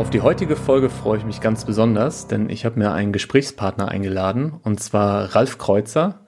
[0.00, 3.88] Auf die heutige Folge freue ich mich ganz besonders, denn ich habe mir einen Gesprächspartner
[3.88, 6.20] eingeladen, und zwar Ralf Kreuzer.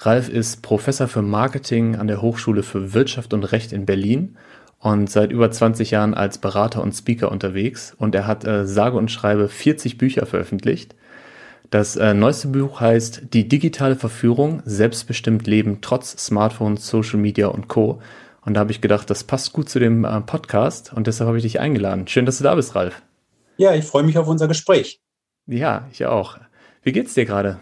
[0.00, 4.36] Ralf ist Professor für Marketing an der Hochschule für Wirtschaft und Recht in Berlin
[4.78, 7.94] und seit über 20 Jahren als Berater und Speaker unterwegs.
[7.96, 10.94] Und er hat äh, sage und schreibe 40 Bücher veröffentlicht.
[11.70, 17.68] Das äh, neueste Buch heißt Die digitale Verführung, selbstbestimmt Leben trotz Smartphones, Social Media und
[17.68, 18.02] Co.
[18.44, 21.38] Und da habe ich gedacht, das passt gut zu dem äh, Podcast und deshalb habe
[21.38, 22.06] ich dich eingeladen.
[22.06, 23.00] Schön, dass du da bist, Ralf.
[23.56, 25.00] Ja, ich freue mich auf unser Gespräch.
[25.46, 26.38] Ja, ich auch.
[26.82, 27.60] Wie geht's dir gerade?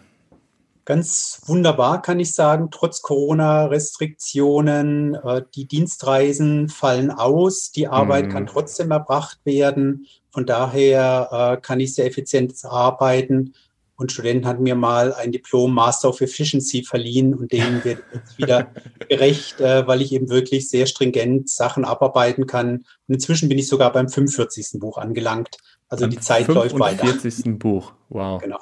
[0.85, 2.71] Ganz wunderbar, kann ich sagen.
[2.73, 8.31] Trotz Corona-Restriktionen, äh, die Dienstreisen fallen aus, die Arbeit mm.
[8.31, 10.09] kann trotzdem erbracht werden.
[10.31, 13.55] Von daher äh, kann ich sehr effizient arbeiten.
[13.95, 18.37] Und Studenten hat mir mal ein Diplom Master of Efficiency verliehen und dem wird jetzt
[18.37, 18.67] wieder
[19.09, 22.85] gerecht, äh, weil ich eben wirklich sehr stringent Sachen abarbeiten kann.
[23.07, 24.81] Und inzwischen bin ich sogar beim 45.
[24.81, 25.59] Buch angelangt.
[25.93, 27.07] Also die Zeit läuft weiter.
[27.07, 27.59] 40.
[27.59, 28.41] Buch, wow.
[28.41, 28.59] Genau.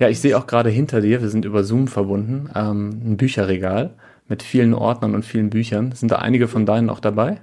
[0.00, 3.94] Ja, ich sehe auch gerade hinter dir, wir sind über Zoom verbunden, ähm, ein Bücherregal
[4.26, 5.92] mit vielen Ordnern und vielen Büchern.
[5.92, 7.40] Sind da einige von deinen auch dabei?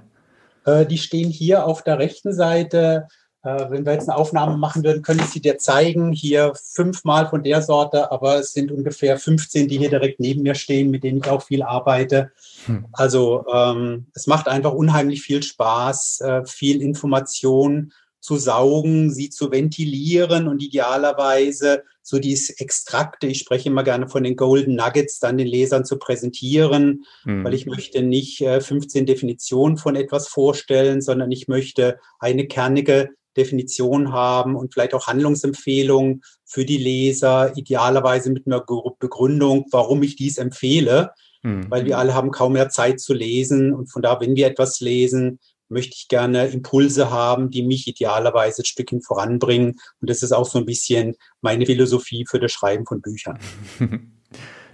[0.66, 3.08] Äh, die stehen hier auf der rechten Seite.
[3.42, 6.12] Äh, wenn wir jetzt eine Aufnahme machen würden, könnte ich sie dir zeigen.
[6.12, 10.54] Hier fünfmal von der Sorte, aber es sind ungefähr 15, die hier direkt neben mir
[10.54, 12.30] stehen, mit denen ich auch viel arbeite.
[12.66, 12.84] Hm.
[12.92, 19.50] Also ähm, es macht einfach unheimlich viel Spaß, äh, viel Information zu saugen, sie zu
[19.50, 25.36] ventilieren und idealerweise so diese Extrakte, ich spreche immer gerne von den Golden Nuggets, dann
[25.36, 27.44] den Lesern zu präsentieren, mhm.
[27.44, 33.10] weil ich möchte nicht äh, 15 Definitionen von etwas vorstellen, sondern ich möchte eine kernige
[33.36, 38.64] Definition haben und vielleicht auch Handlungsempfehlungen für die Leser, idealerweise mit einer
[38.98, 41.70] Begründung, warum ich dies empfehle, mhm.
[41.70, 44.80] weil wir alle haben kaum mehr Zeit zu lesen und von da, wenn wir etwas
[44.80, 49.78] lesen, möchte ich gerne Impulse haben, die mich idealerweise ein Stückchen voranbringen.
[50.00, 53.38] Und das ist auch so ein bisschen meine Philosophie für das Schreiben von Büchern.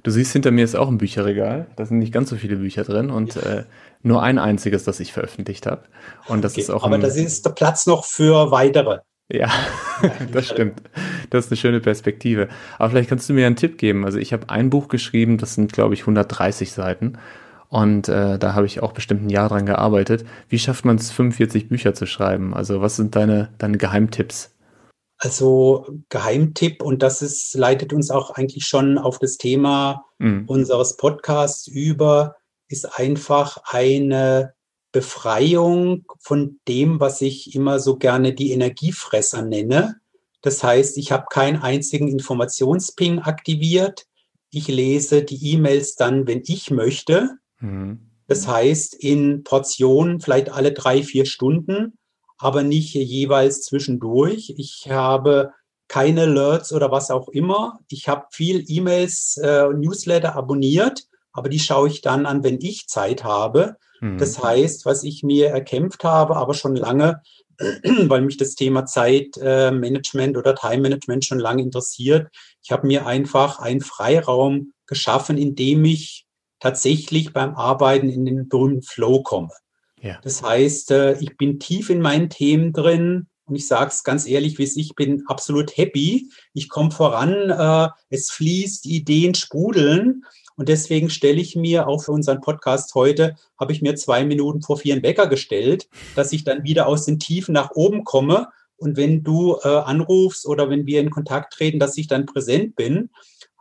[0.05, 1.67] Du siehst, hinter mir ist auch ein Bücherregal.
[1.77, 3.65] Da sind nicht ganz so viele Bücher drin und äh,
[4.03, 5.85] nur ein einziges, das ich veröffentlicht habe.
[6.29, 6.85] Und das okay, ist auch.
[6.85, 8.99] Aber das ist der Platz noch für weitere.
[9.33, 9.51] Ja,
[10.33, 10.83] das stimmt.
[11.31, 12.51] Das ist eine schöne Perspektive.
[12.79, 14.05] Aber vielleicht kannst du mir einen Tipp geben.
[14.05, 17.17] Also ich habe ein Buch geschrieben, das sind, glaube ich, 130 Seiten.
[17.69, 20.25] Und äh, da habe ich auch bestimmt ein Jahr dran gearbeitet.
[20.49, 22.55] Wie schafft man es, 45 Bücher zu schreiben?
[22.55, 24.55] Also was sind deine, deine Geheimtipps?
[25.19, 30.45] Also Geheimtipp, und das ist, leitet uns auch eigentlich schon auf das Thema mhm.
[30.47, 32.37] unseres Podcasts über,
[32.69, 34.55] ist einfach eine
[34.93, 39.97] Befreiung von dem, was ich immer so gerne die Energiefresser nenne.
[40.41, 44.07] Das heißt, ich habe keinen einzigen Informationsping aktiviert.
[44.51, 47.39] Ich lese die E-Mails dann, wenn ich möchte.
[47.65, 48.11] Mhm.
[48.27, 51.99] Das heißt, in Portionen vielleicht alle drei, vier Stunden,
[52.39, 54.55] aber nicht jeweils zwischendurch.
[54.57, 55.53] Ich habe
[55.89, 57.81] keine Alerts oder was auch immer.
[57.89, 62.89] Ich habe viel E-Mails, äh, Newsletter abonniert, aber die schaue ich dann an, wenn ich
[62.89, 63.77] Zeit habe.
[64.01, 64.19] Mhm.
[64.19, 67.21] Das heißt, was ich mir erkämpft habe, aber schon lange,
[67.59, 72.29] weil mich das Thema Zeitmanagement äh, oder Time Management schon lange interessiert.
[72.63, 76.24] Ich habe mir einfach einen Freiraum geschaffen, in dem ich
[76.65, 79.51] tatsächlich beim Arbeiten in den berühmten Flow komme.
[80.01, 80.19] Ja.
[80.23, 84.27] Das heißt, äh, ich bin tief in meinen Themen drin und ich sage es ganz
[84.27, 86.31] ehrlich, wie es ich bin absolut happy.
[86.55, 90.25] Ich komme voran, äh, es fließt, Ideen sprudeln.
[90.57, 94.63] Und deswegen stelle ich mir auch für unseren Podcast heute, habe ich mir zwei Minuten
[94.63, 98.49] vor vier einen Wecker gestellt, dass ich dann wieder aus den Tiefen nach oben komme.
[98.79, 102.75] Und wenn du äh, anrufst oder wenn wir in Kontakt treten, dass ich dann präsent
[102.75, 103.11] bin.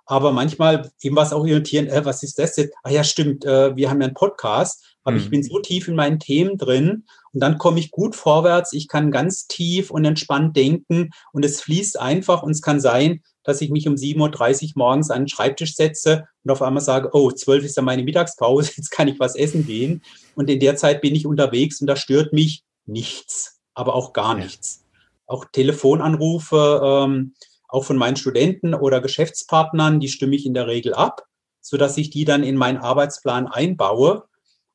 [0.05, 2.73] Aber manchmal eben was auch irritieren, äh, was ist das jetzt?
[2.83, 5.21] Ah ja, stimmt, äh, wir haben ja einen Podcast, aber mhm.
[5.21, 8.73] ich bin so tief in meinen Themen drin und dann komme ich gut vorwärts.
[8.73, 13.21] Ich kann ganz tief und entspannt denken und es fließt einfach und es kann sein,
[13.43, 17.09] dass ich mich um 7.30 Uhr morgens an den Schreibtisch setze und auf einmal sage,
[17.13, 20.01] oh, 12 ist ja meine Mittagspause, jetzt kann ich was essen gehen.
[20.35, 24.35] Und in der Zeit bin ich unterwegs und da stört mich nichts, aber auch gar
[24.35, 24.83] nichts.
[25.27, 27.33] Auch Telefonanrufe, ähm,
[27.73, 31.25] auch von meinen Studenten oder Geschäftspartnern, die stimme ich in der Regel ab,
[31.59, 34.25] so dass ich die dann in meinen Arbeitsplan einbaue.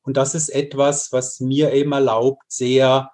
[0.01, 3.11] Und das ist etwas, was mir eben erlaubt, sehr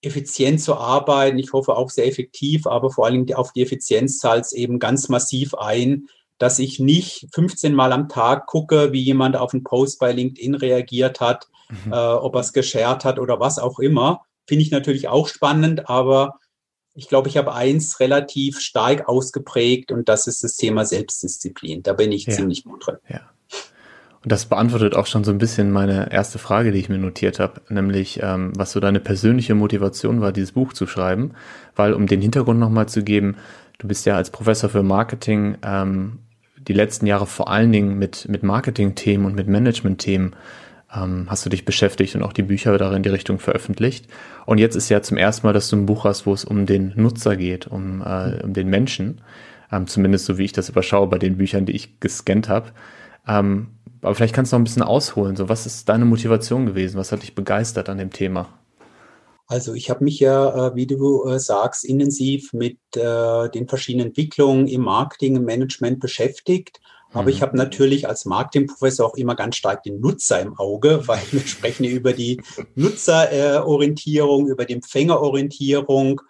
[0.00, 1.38] effizient zu arbeiten.
[1.38, 4.78] Ich hoffe auch sehr effektiv, aber vor allen Dingen auf die Effizienz zahlt es eben
[4.78, 9.62] ganz massiv ein, dass ich nicht 15 Mal am Tag gucke, wie jemand auf einen
[9.62, 11.92] Post bei LinkedIn reagiert hat, mhm.
[11.92, 14.22] äh, ob er es geshared hat oder was auch immer.
[14.46, 16.38] Finde ich natürlich auch spannend, aber
[16.94, 21.82] ich glaube, ich habe eins relativ stark ausgeprägt und das ist das Thema Selbstdisziplin.
[21.82, 22.34] Da bin ich ja.
[22.34, 22.96] ziemlich gut drin.
[23.08, 23.20] Ja.
[24.22, 27.40] Und das beantwortet auch schon so ein bisschen meine erste Frage, die ich mir notiert
[27.40, 31.32] habe, nämlich ähm, was so deine persönliche Motivation war, dieses Buch zu schreiben.
[31.74, 33.36] Weil, um den Hintergrund nochmal zu geben,
[33.78, 36.20] du bist ja als Professor für Marketing ähm,
[36.56, 40.36] die letzten Jahre vor allen Dingen mit, mit Marketing-Themen und mit Management-Themen
[40.94, 44.06] ähm, hast du dich beschäftigt und auch die Bücher darin in die Richtung veröffentlicht.
[44.46, 46.66] Und jetzt ist ja zum ersten Mal, dass du ein Buch hast, wo es um
[46.66, 49.20] den Nutzer geht, um, äh, um den Menschen.
[49.70, 52.70] Ähm, zumindest so wie ich das überschaue bei den Büchern, die ich gescannt habe.
[53.26, 53.68] Ähm,
[54.02, 55.36] aber vielleicht kannst du noch ein bisschen ausholen.
[55.36, 56.98] So, was ist deine Motivation gewesen?
[56.98, 58.48] Was hat dich begeistert an dem Thema?
[59.46, 64.08] Also ich habe mich ja, äh, wie du äh, sagst, intensiv mit äh, den verschiedenen
[64.08, 66.80] Entwicklungen im Marketing, im Management beschäftigt.
[67.12, 67.42] Aber ich mhm.
[67.42, 71.84] habe natürlich als Marketingprofessor auch immer ganz stark den Nutzer im Auge, weil wir sprechen
[71.84, 72.42] über die
[72.74, 76.20] Nutzerorientierung, über die Empfängerorientierung.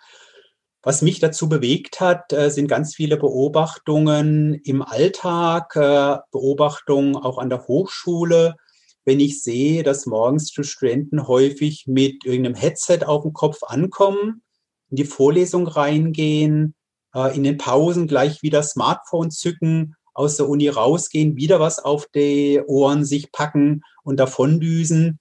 [0.84, 7.38] Was mich dazu bewegt hat, äh, sind ganz viele Beobachtungen im Alltag, äh, Beobachtungen auch
[7.38, 8.56] an der Hochschule.
[9.04, 14.42] Wenn ich sehe, dass morgens die Studenten häufig mit irgendeinem Headset auf dem Kopf ankommen,
[14.90, 16.74] in die Vorlesung reingehen,
[17.14, 22.06] äh, in den Pausen gleich wieder Smartphone zücken, aus der Uni rausgehen, wieder was auf
[22.06, 25.18] die Ohren sich packen und davondüsen,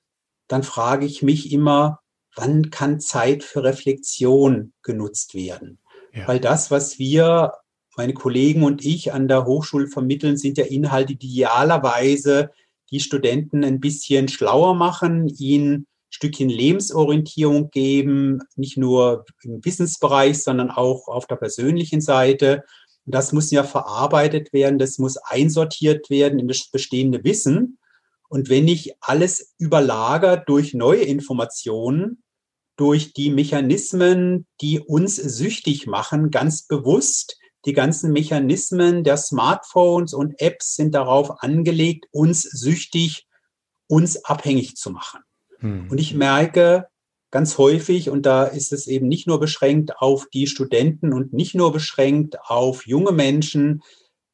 [0.47, 1.99] dann frage ich mich immer,
[2.35, 5.79] wann kann Zeit für Reflexion genutzt werden?
[6.13, 6.27] Ja.
[6.27, 7.53] Weil das, was wir,
[7.97, 12.51] meine Kollegen und ich an der Hochschule vermitteln, sind ja Inhalte, die idealerweise
[12.89, 20.43] die Studenten ein bisschen schlauer machen, ihnen ein Stückchen Lebensorientierung geben, nicht nur im Wissensbereich,
[20.43, 22.63] sondern auch auf der persönlichen Seite.
[23.05, 27.79] Und das muss ja verarbeitet werden, das muss einsortiert werden in das bestehende Wissen.
[28.29, 32.23] Und wenn ich alles überlagert durch neue Informationen,
[32.77, 40.39] durch die Mechanismen, die uns süchtig machen, ganz bewusst, die ganzen Mechanismen der Smartphones und
[40.39, 43.27] Apps sind darauf angelegt, uns süchtig,
[43.87, 45.21] uns abhängig zu machen.
[45.59, 45.87] Hm.
[45.91, 46.87] Und ich merke
[47.31, 51.55] ganz häufig, und da ist es eben nicht nur beschränkt auf die Studenten und nicht
[51.55, 53.81] nur beschränkt auf junge Menschen,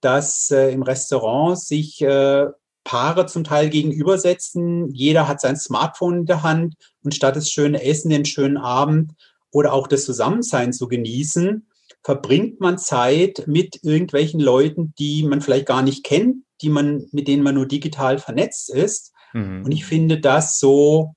[0.02, 2.48] dass äh, im Restaurant sich äh,
[2.84, 4.94] Paare zum Teil gegenübersetzen.
[4.94, 9.12] Jeder hat sein Smartphone in der Hand und statt das schöne Essen, den schönen Abend
[9.52, 11.68] oder auch das Zusammensein zu genießen,
[12.04, 17.28] verbringt man Zeit mit irgendwelchen Leuten, die man vielleicht gar nicht kennt, die man, mit
[17.28, 19.12] denen man nur digital vernetzt ist.
[19.34, 19.66] Mhm.
[19.66, 21.14] Und ich finde das so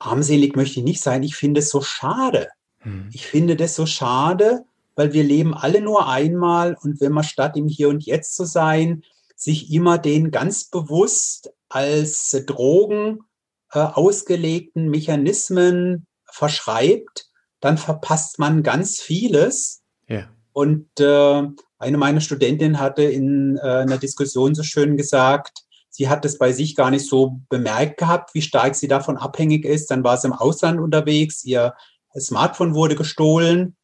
[0.00, 1.22] armselig möchte ich nicht sein.
[1.22, 2.48] Ich finde es so schade.
[2.82, 3.08] Mhm.
[3.12, 4.64] Ich finde das so schade,
[4.96, 8.44] weil wir leben alle nur einmal und wenn man statt im Hier und Jetzt zu
[8.44, 9.04] sein,
[9.36, 13.20] sich immer den ganz bewusst als Drogen
[13.72, 17.28] äh, ausgelegten Mechanismen verschreibt,
[17.60, 19.82] dann verpasst man ganz vieles.
[20.08, 20.28] Ja.
[20.52, 21.42] Und äh,
[21.78, 25.62] eine meiner Studentinnen hatte in äh, einer Diskussion so schön gesagt,
[26.00, 29.64] sie hat es bei sich gar nicht so bemerkt gehabt, wie stark sie davon abhängig
[29.64, 29.90] ist.
[29.90, 31.74] Dann war sie im Ausland unterwegs, ihr
[32.18, 33.76] Smartphone wurde gestohlen.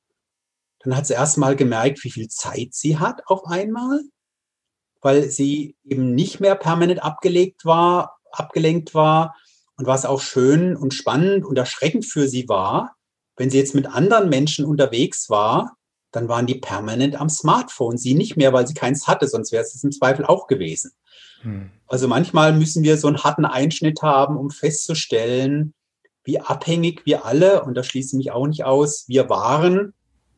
[0.81, 4.01] Dann hat sie erst mal gemerkt, wie viel Zeit sie hat auf einmal
[5.07, 9.37] weil sie eben nicht mehr permanent abgelegt war, abgelenkt war.
[9.77, 12.97] Und was auch schön und spannend und erschreckend für sie war,
[13.37, 15.77] wenn sie jetzt mit anderen Menschen unterwegs war,
[16.11, 17.99] dann waren die permanent am Smartphone.
[17.99, 20.91] Sie nicht mehr, weil sie keins hatte, sonst wäre es im Zweifel auch gewesen.
[21.43, 21.70] Hm.
[21.86, 25.74] Also manchmal müssen wir so einen harten Einschnitt haben, um festzustellen,
[26.24, 29.94] wie abhängig wir alle, und da schließe ich mich auch nicht aus, wir waren.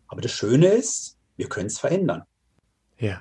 [0.07, 2.23] Aber das Schöne ist, wir können es verändern.
[2.99, 3.21] Ja.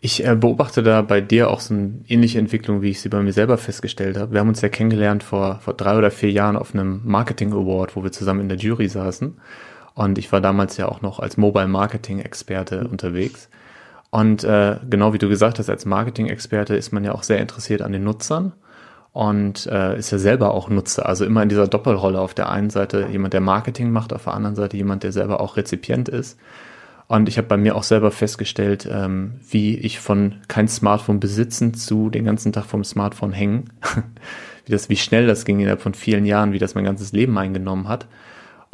[0.00, 3.22] Ich äh, beobachte da bei dir auch so eine ähnliche Entwicklung, wie ich sie bei
[3.22, 4.32] mir selber festgestellt habe.
[4.32, 7.94] Wir haben uns ja kennengelernt vor, vor drei oder vier Jahren auf einem Marketing Award,
[7.94, 9.40] wo wir zusammen in der Jury saßen.
[9.94, 13.48] Und ich war damals ja auch noch als Mobile Marketing Experte unterwegs.
[14.12, 17.38] Und äh, genau wie du gesagt hast, als Marketing Experte ist man ja auch sehr
[17.38, 18.52] interessiert an den Nutzern
[19.12, 21.06] und äh, ist ja selber auch Nutzer.
[21.06, 22.20] Also immer in dieser Doppelrolle.
[22.20, 25.40] Auf der einen Seite jemand, der Marketing macht, auf der anderen Seite jemand, der selber
[25.40, 26.38] auch Rezipient ist.
[27.08, 31.72] Und ich habe bei mir auch selber festgestellt, ähm, wie ich von kein Smartphone besitzen
[31.72, 33.70] zu den ganzen Tag vom Smartphone hängen,
[34.66, 37.38] wie das, wie schnell das ging innerhalb von vielen Jahren, wie das mein ganzes Leben
[37.38, 38.06] eingenommen hat.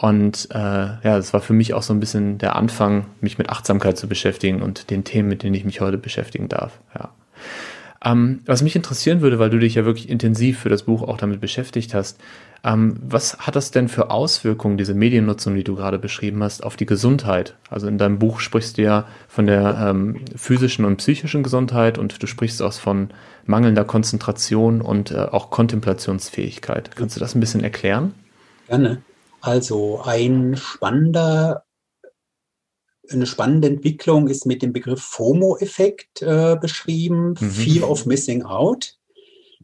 [0.00, 3.50] Und äh, ja, das war für mich auch so ein bisschen der Anfang, mich mit
[3.50, 6.78] Achtsamkeit zu beschäftigen und den Themen, mit denen ich mich heute beschäftigen darf.
[6.94, 7.10] Ja.
[8.04, 11.16] Ähm, was mich interessieren würde, weil du dich ja wirklich intensiv für das Buch auch
[11.16, 12.20] damit beschäftigt hast,
[12.62, 16.76] ähm, was hat das denn für Auswirkungen, diese Mediennutzung, die du gerade beschrieben hast, auf
[16.76, 17.56] die Gesundheit?
[17.68, 22.22] Also in deinem Buch sprichst du ja von der ähm, physischen und psychischen Gesundheit und
[22.22, 23.10] du sprichst auch von
[23.46, 26.94] mangelnder Konzentration und äh, auch Kontemplationsfähigkeit.
[26.94, 28.14] Kannst du das ein bisschen erklären?
[28.68, 29.02] Gerne.
[29.40, 31.64] Also ein spannender
[33.10, 37.50] eine spannende Entwicklung ist mit dem Begriff FOMO-Effekt äh, beschrieben, mhm.
[37.50, 38.98] Fear of Missing Out.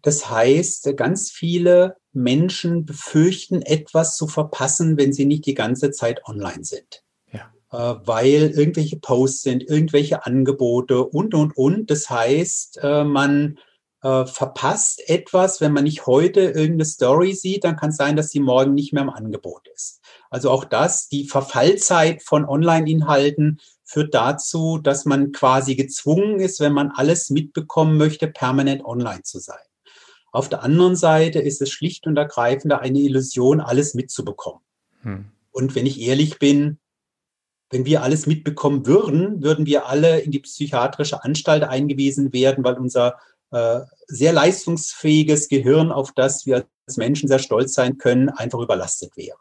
[0.02, 6.23] Das heißt, ganz viele Menschen befürchten, etwas zu verpassen, wenn sie nicht die ganze Zeit
[6.26, 7.02] online sind.
[7.33, 7.52] Ja.
[7.73, 11.90] Äh, weil irgendwelche Posts sind, irgendwelche Angebote und, und, und.
[11.90, 13.59] Das heißt, äh, man
[14.04, 18.28] äh, verpasst etwas, wenn man nicht heute irgendeine Story sieht, dann kann es sein, dass
[18.28, 20.02] sie morgen nicht mehr im Angebot ist.
[20.28, 26.75] Also auch das, die Verfallzeit von Online-Inhalten führt dazu, dass man quasi gezwungen ist, wenn
[26.75, 29.56] man alles mitbekommen möchte, permanent online zu sein.
[30.32, 34.61] Auf der anderen Seite ist es schlicht und ergreifend eine Illusion, alles mitzubekommen.
[35.00, 35.26] Hm.
[35.50, 36.78] Und wenn ich ehrlich bin,
[37.70, 42.75] wenn wir alles mitbekommen würden, würden wir alle in die psychiatrische Anstalt eingewiesen werden, weil
[42.75, 43.16] unser
[44.06, 49.38] sehr leistungsfähiges Gehirn, auf das wir als Menschen sehr stolz sein können, einfach überlastet wäre.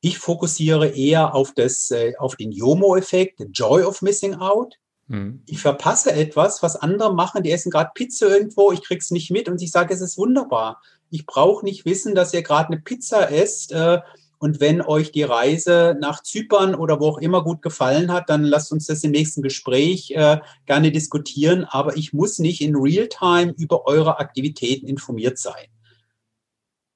[0.00, 4.76] Ich fokussiere eher auf, das, äh, auf den JOMO-Effekt, Joy of Missing Out.
[5.08, 5.42] Mhm.
[5.46, 7.42] Ich verpasse etwas, was andere machen.
[7.42, 10.80] Die essen gerade Pizza irgendwo, ich krieg's nicht mit und ich sage, es ist wunderbar.
[11.10, 13.72] Ich brauche nicht wissen, dass ihr gerade eine Pizza esst.
[13.72, 14.00] Äh,
[14.38, 18.44] und wenn euch die Reise nach Zypern oder wo auch immer gut gefallen hat, dann
[18.44, 21.64] lasst uns das im nächsten Gespräch äh, gerne diskutieren.
[21.64, 25.66] Aber ich muss nicht in Realtime über eure Aktivitäten informiert sein.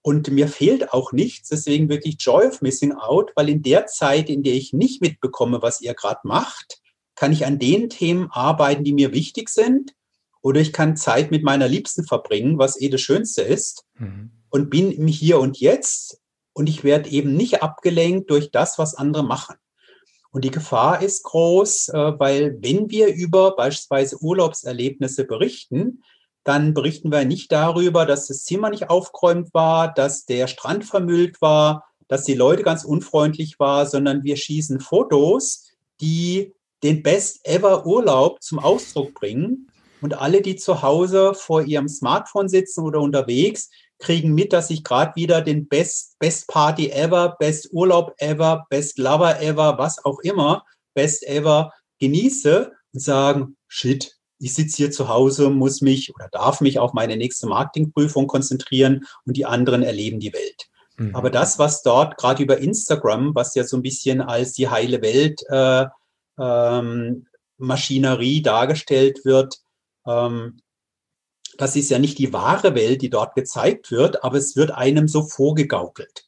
[0.03, 4.29] Und mir fehlt auch nichts, deswegen wirklich Joy of Missing Out, weil in der Zeit,
[4.29, 6.81] in der ich nicht mitbekomme, was ihr gerade macht,
[7.15, 9.95] kann ich an den Themen arbeiten, die mir wichtig sind.
[10.43, 13.85] Oder ich kann Zeit mit meiner Liebsten verbringen, was eh das Schönste ist.
[13.97, 14.33] Mhm.
[14.51, 16.22] Und bin im Hier und Jetzt.
[16.53, 19.57] Und ich werde eben nicht abgelenkt durch das, was andere machen.
[20.31, 26.03] Und die Gefahr ist groß, äh, weil wenn wir über beispielsweise Urlaubserlebnisse berichten,
[26.45, 31.41] dann berichten wir nicht darüber, dass das Zimmer nicht aufgeräumt war, dass der Strand vermüllt
[31.41, 37.87] war, dass die Leute ganz unfreundlich waren, sondern wir schießen Fotos, die den Best Ever
[37.87, 39.69] Urlaub zum Ausdruck bringen.
[40.01, 43.71] Und alle, die zu Hause vor ihrem Smartphone sitzen oder unterwegs,
[44.03, 48.99] kriegen mit, dass ich gerade wieder den Best, Best Party Ever, Best Urlaub Ever, Best
[48.99, 55.09] Lover Ever, was auch immer, Best Ever genieße und sagen, shit, ich sitze hier zu
[55.09, 60.19] Hause, muss mich oder darf mich auf meine nächste Marketingprüfung konzentrieren und die anderen erleben
[60.19, 60.69] die Welt.
[60.97, 61.15] Mhm.
[61.15, 65.01] Aber das, was dort gerade über Instagram, was ja so ein bisschen als die heile
[65.01, 65.87] Welt äh,
[66.39, 67.27] ähm,
[67.59, 69.59] Maschinerie dargestellt wird,
[70.07, 70.59] ähm,
[71.59, 75.09] das ist ja nicht die wahre Welt, die dort gezeigt wird, aber es wird einem
[75.09, 76.27] so vorgegaukelt.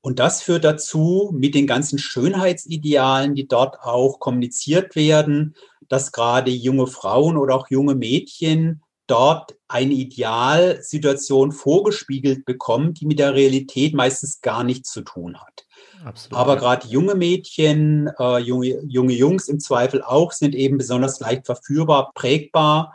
[0.00, 5.54] Und das führt dazu, mit den ganzen Schönheitsidealen, die dort auch kommuniziert werden,
[5.88, 13.18] dass gerade junge Frauen oder auch junge Mädchen dort eine Idealsituation vorgespiegelt bekommen, die mit
[13.18, 15.66] der Realität meistens gar nichts zu tun hat.
[16.04, 16.38] Absolut.
[16.38, 21.46] Aber gerade junge Mädchen, äh, junge, junge Jungs im Zweifel auch, sind eben besonders leicht
[21.46, 22.94] verführbar, prägbar.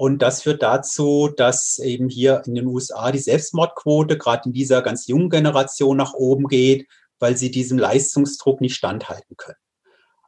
[0.00, 4.80] Und das führt dazu, dass eben hier in den USA die Selbstmordquote gerade in dieser
[4.80, 6.86] ganz jungen Generation nach oben geht,
[7.18, 9.58] weil sie diesem Leistungsdruck nicht standhalten können.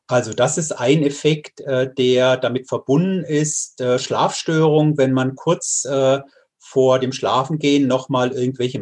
[0.09, 3.81] Also das ist ein Effekt, äh, der damit verbunden ist.
[3.81, 6.19] Äh, Schlafstörung, wenn man kurz äh,
[6.59, 8.81] vor dem Schlafengehen nochmal irgendwelche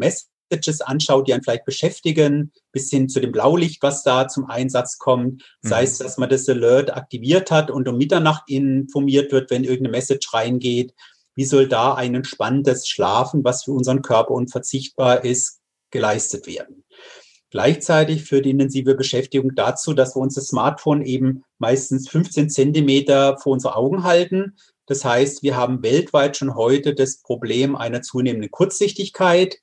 [0.51, 4.99] Messages anschaut, die einen vielleicht beschäftigen, bis hin zu dem Blaulicht, was da zum Einsatz
[4.99, 5.45] kommt.
[5.63, 5.85] Sei mhm.
[5.85, 10.33] es, dass man das Alert aktiviert hat und um Mitternacht informiert wird, wenn irgendeine Message
[10.33, 10.95] reingeht.
[11.35, 16.85] Wie soll da ein entspanntes Schlafen, was für unseren Körper unverzichtbar ist, geleistet werden?
[17.51, 23.55] Gleichzeitig führt die intensive Beschäftigung dazu, dass wir unser Smartphone eben meistens 15 Zentimeter vor
[23.55, 24.57] unsere Augen halten.
[24.87, 29.61] Das heißt, wir haben weltweit schon heute das Problem einer zunehmenden Kurzsichtigkeit.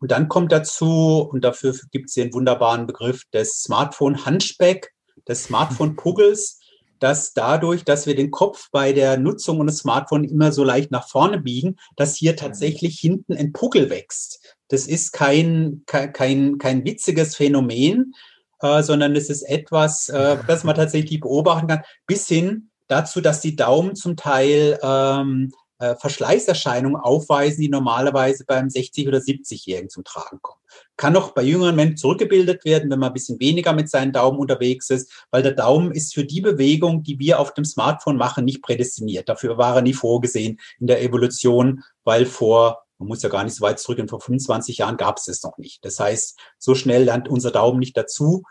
[0.00, 4.92] Und dann kommt dazu, und dafür gibt es einen wunderbaren Begriff des Smartphone-Hunchback,
[5.26, 6.60] des Smartphone-Puggels,
[6.98, 11.08] dass dadurch, dass wir den Kopf bei der Nutzung eines Smartphones immer so leicht nach
[11.08, 14.56] vorne biegen, dass hier tatsächlich hinten ein Puggel wächst.
[14.68, 18.14] Das ist kein, kein, kein witziges Phänomen,
[18.60, 23.40] äh, sondern es ist etwas, äh, das man tatsächlich beobachten kann, bis hin dazu, dass
[23.40, 30.04] die Daumen zum Teil ähm, äh, Verschleißerscheinungen aufweisen, die normalerweise beim 60- oder 70-Jährigen zum
[30.04, 30.60] Tragen kommen.
[30.96, 34.38] Kann auch bei jüngeren Menschen zurückgebildet werden, wenn man ein bisschen weniger mit seinen Daumen
[34.38, 38.44] unterwegs ist, weil der Daumen ist für die Bewegung, die wir auf dem Smartphone machen,
[38.44, 39.28] nicht prädestiniert.
[39.28, 43.54] Dafür war er nie vorgesehen in der Evolution, weil vor man muss ja gar nicht
[43.54, 45.84] so weit zurück, vor 25 Jahren gab es es noch nicht.
[45.84, 48.42] Das heißt, so schnell lernt unser Daumen nicht dazu.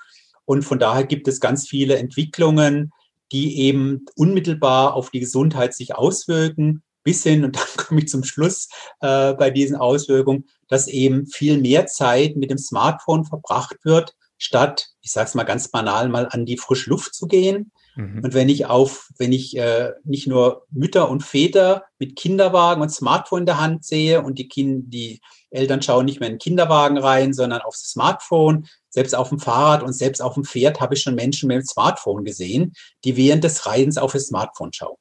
[0.46, 2.94] Und von daher gibt es ganz viele Entwicklungen,
[3.34, 8.24] die eben unmittelbar auf die Gesundheit sich auswirken, bis hin, und dann komme ich zum
[8.24, 8.68] Schluss
[9.00, 14.90] äh, bei diesen Auswirkungen, dass eben viel mehr Zeit mit dem Smartphone verbracht wird, statt,
[15.02, 18.24] ich sage es mal ganz banal, mal an die frische Luft zu gehen, Mhm.
[18.24, 22.90] Und wenn ich auf, wenn ich äh, nicht nur Mütter und Väter mit Kinderwagen und
[22.90, 26.40] Smartphone in der Hand sehe und die, kind, die Eltern schauen nicht mehr in den
[26.40, 30.94] Kinderwagen rein, sondern aufs Smartphone, selbst auf dem Fahrrad und selbst auf dem Pferd habe
[30.94, 32.74] ich schon Menschen mit dem Smartphone gesehen,
[33.04, 34.98] die während des Reitens auf das Smartphone schauen.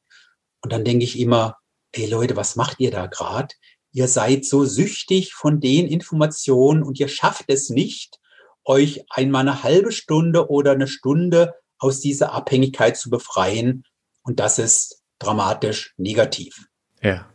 [0.62, 1.56] Und dann denke ich immer,
[1.96, 3.54] ey Leute, was macht ihr da gerade?
[3.92, 8.18] Ihr seid so süchtig von den Informationen und ihr schafft es nicht,
[8.64, 13.84] euch einmal eine halbe Stunde oder eine Stunde aus dieser Abhängigkeit zu befreien.
[14.22, 16.66] Und das ist dramatisch negativ.
[17.00, 17.26] Ja.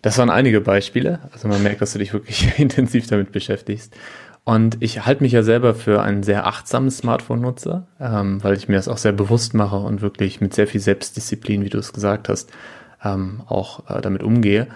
[0.00, 1.30] Das waren einige Beispiele.
[1.32, 3.94] Also man merkt, dass du dich wirklich intensiv damit beschäftigst.
[4.44, 8.74] Und ich halte mich ja selber für einen sehr achtsamen Smartphone-Nutzer, ähm, weil ich mir
[8.74, 12.28] das auch sehr bewusst mache und wirklich mit sehr viel Selbstdisziplin, wie du es gesagt
[12.28, 12.50] hast,
[13.04, 14.68] ähm, auch äh, damit umgehe.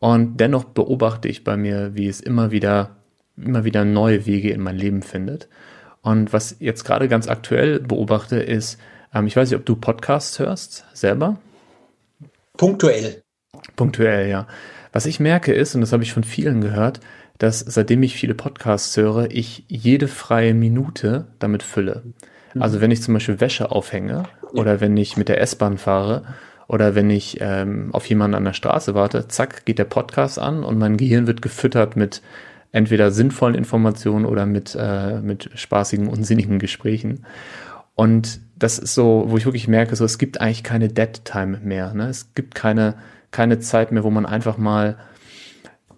[0.00, 2.96] Und dennoch beobachte ich bei mir, wie es immer wieder,
[3.36, 5.48] immer wieder neue Wege in mein Leben findet.
[6.02, 8.78] Und was jetzt gerade ganz aktuell beobachte, ist,
[9.14, 11.38] ähm, ich weiß nicht, ob du Podcasts hörst selber?
[12.56, 13.22] Punktuell.
[13.76, 14.46] Punktuell, ja.
[14.92, 17.00] Was ich merke ist, und das habe ich von vielen gehört,
[17.38, 22.02] dass seitdem ich viele Podcasts höre, ich jede freie Minute damit fülle.
[22.54, 22.62] Mhm.
[22.62, 26.24] Also wenn ich zum Beispiel Wäsche aufhänge oder wenn ich mit der S-Bahn fahre
[26.66, 30.64] oder wenn ich ähm, auf jemanden an der Straße warte, zack, geht der Podcast an
[30.64, 32.22] und mein Gehirn wird gefüttert mit
[32.72, 37.24] entweder sinnvollen Informationen oder mit, äh, mit spaßigen, unsinnigen Gesprächen.
[37.94, 41.60] Und das ist so, wo ich wirklich merke, so, es gibt eigentlich keine Dead Time
[41.62, 41.94] mehr.
[41.94, 42.08] Ne?
[42.08, 42.94] Es gibt keine,
[43.30, 44.96] keine Zeit mehr, wo man einfach mal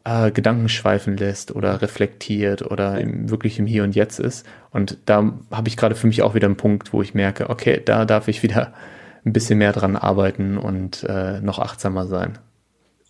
[0.04, 4.46] äh, Gedanken schweifen lässt oder reflektiert oder im, wirklich im Hier und Jetzt ist.
[4.70, 7.80] Und da habe ich gerade für mich auch wieder einen Punkt, wo ich merke, okay,
[7.82, 8.74] da darf ich wieder
[9.26, 12.38] ein bisschen mehr dran arbeiten und äh, noch achtsamer sein.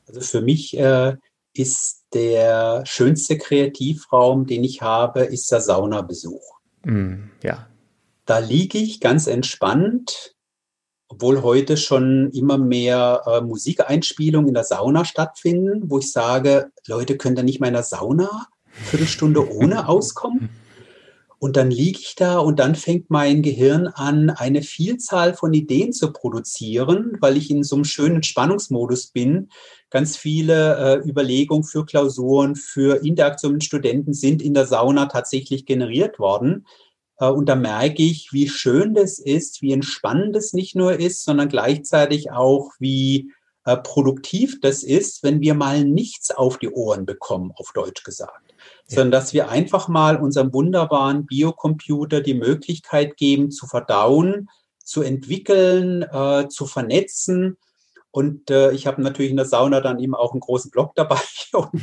[0.08, 1.16] Also für mich äh,
[1.52, 6.42] ist der schönste Kreativraum, den ich habe, ist der Saunabesuch.
[6.84, 7.66] Mm, ja.
[8.24, 10.34] Da liege ich ganz entspannt,
[11.08, 17.16] obwohl heute schon immer mehr äh, Musikeinspielungen in der Sauna stattfinden, wo ich sage, Leute,
[17.18, 20.48] könnt ihr nicht mal in der Sauna Viertelstunde ohne auskommen?
[21.38, 25.92] Und dann liege ich da und dann fängt mein Gehirn an, eine Vielzahl von Ideen
[25.92, 29.50] zu produzieren, weil ich in so einem schönen Spannungsmodus bin.
[29.90, 35.66] Ganz viele äh, Überlegungen für Klausuren, für Interaktion mit Studenten sind in der Sauna tatsächlich
[35.66, 36.66] generiert worden.
[37.18, 41.22] Äh, und da merke ich, wie schön das ist, wie entspannend es nicht nur ist,
[41.22, 43.30] sondern gleichzeitig auch, wie
[43.66, 48.45] äh, produktiv das ist, wenn wir mal nichts auf die Ohren bekommen, auf Deutsch gesagt
[48.86, 54.48] sondern dass wir einfach mal unserem wunderbaren Biocomputer die Möglichkeit geben, zu verdauen,
[54.82, 57.56] zu entwickeln, äh, zu vernetzen.
[58.12, 61.18] Und äh, ich habe natürlich in der Sauna dann eben auch einen großen Block dabei.
[61.52, 61.82] Und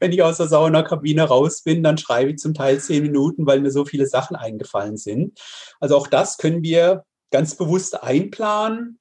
[0.00, 3.60] wenn ich aus der Saunakabine raus bin, dann schreibe ich zum Teil zehn Minuten, weil
[3.60, 5.38] mir so viele Sachen eingefallen sind.
[5.80, 8.98] Also auch das können wir ganz bewusst einplanen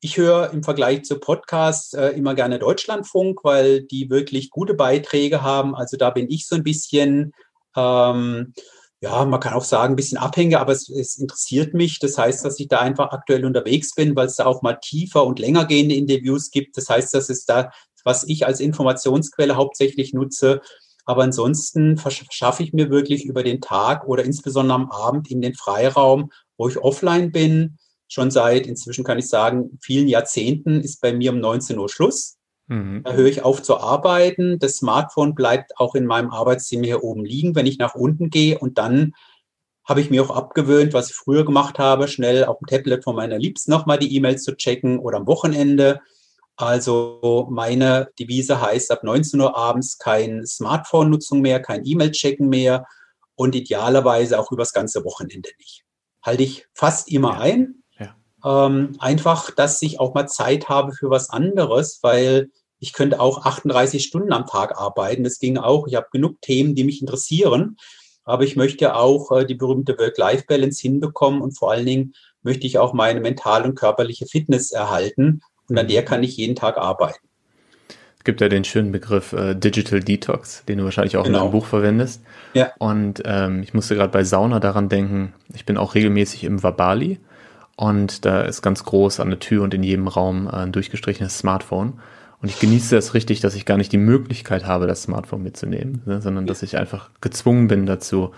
[0.00, 5.42] ich höre im Vergleich zu Podcasts äh, immer gerne Deutschlandfunk, weil die wirklich gute Beiträge
[5.42, 5.74] haben.
[5.74, 7.32] Also da bin ich so ein bisschen,
[7.76, 8.54] ähm,
[9.02, 11.98] ja, man kann auch sagen, ein bisschen abhängig, aber es, es, interessiert mich.
[11.98, 15.26] Das heißt, dass ich da einfach aktuell unterwegs bin, weil es da auch mal tiefer
[15.26, 16.78] und länger gehende Interviews gibt.
[16.78, 17.70] Das heißt, das ist da,
[18.04, 20.62] was ich als Informationsquelle hauptsächlich nutze.
[21.04, 25.54] Aber ansonsten verschaffe ich mir wirklich über den Tag oder insbesondere am Abend in den
[25.54, 27.76] Freiraum, wo ich offline bin,
[28.08, 32.36] schon seit, inzwischen kann ich sagen, vielen Jahrzehnten ist bei mir um 19 Uhr Schluss.
[32.68, 33.02] Mhm.
[33.04, 34.58] Da höre ich auf zu arbeiten.
[34.58, 38.58] Das Smartphone bleibt auch in meinem Arbeitszimmer hier oben liegen, wenn ich nach unten gehe.
[38.58, 39.12] Und dann
[39.84, 43.14] habe ich mir auch abgewöhnt, was ich früher gemacht habe, schnell auf dem Tablet von
[43.14, 46.00] meiner Liebsten nochmal die E-Mails zu checken oder am Wochenende.
[46.56, 52.86] Also meine Devise heißt ab 19 Uhr abends kein Smartphone-Nutzung mehr, kein E-Mail-Checken mehr
[53.36, 55.84] und idealerweise auch übers ganze Wochenende nicht.
[56.22, 57.40] Halte ich fast immer ja.
[57.40, 57.82] ein.
[58.46, 63.44] Ähm, einfach, dass ich auch mal Zeit habe für was anderes, weil ich könnte auch
[63.44, 65.24] 38 Stunden am Tag arbeiten.
[65.24, 65.88] Das ging auch.
[65.88, 67.76] Ich habe genug Themen, die mich interessieren.
[68.24, 72.78] Aber ich möchte auch äh, die berühmte Work-Life-Balance hinbekommen und vor allen Dingen möchte ich
[72.78, 75.40] auch meine mentale und körperliche Fitness erhalten.
[75.68, 77.18] Und an der kann ich jeden Tag arbeiten.
[78.18, 81.38] Es gibt ja den schönen Begriff äh, Digital Detox, den du wahrscheinlich auch genau.
[81.38, 82.22] in deinem Buch verwendest.
[82.54, 82.72] Ja.
[82.78, 87.20] Und ähm, ich musste gerade bei Sauna daran denken, ich bin auch regelmäßig im Wabali.
[87.76, 92.00] Und da ist ganz groß an der Tür und in jedem Raum ein durchgestrichenes Smartphone.
[92.40, 96.02] Und ich genieße es richtig, dass ich gar nicht die Möglichkeit habe, das Smartphone mitzunehmen,
[96.06, 98.32] ne, sondern dass ich einfach gezwungen bin dazu.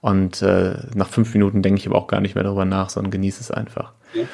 [0.00, 3.10] Und äh, nach fünf Minuten denke ich aber auch gar nicht mehr darüber nach, sondern
[3.10, 3.92] genieße es einfach.
[4.12, 4.24] Ja.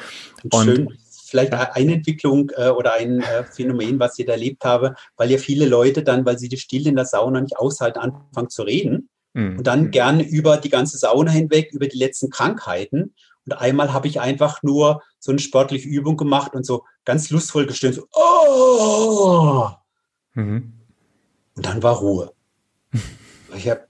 [0.51, 0.97] Und, Schön.
[1.31, 5.37] Vielleicht eine Entwicklung äh, oder ein äh, Phänomen, was ich da erlebt habe, weil ja
[5.37, 9.07] viele Leute dann, weil sie die Stille in der Sauna nicht aushalten, anfangen zu reden.
[9.33, 9.59] Mhm.
[9.59, 13.13] Und dann gerne über die ganze Sauna hinweg, über die letzten Krankheiten.
[13.45, 17.65] Und einmal habe ich einfach nur so eine sportliche Übung gemacht und so ganz lustvoll
[17.65, 19.69] gestöhnt, so, oh!
[20.33, 20.73] Mhm.
[21.55, 22.33] Und dann war Ruhe.
[23.55, 23.87] ich habe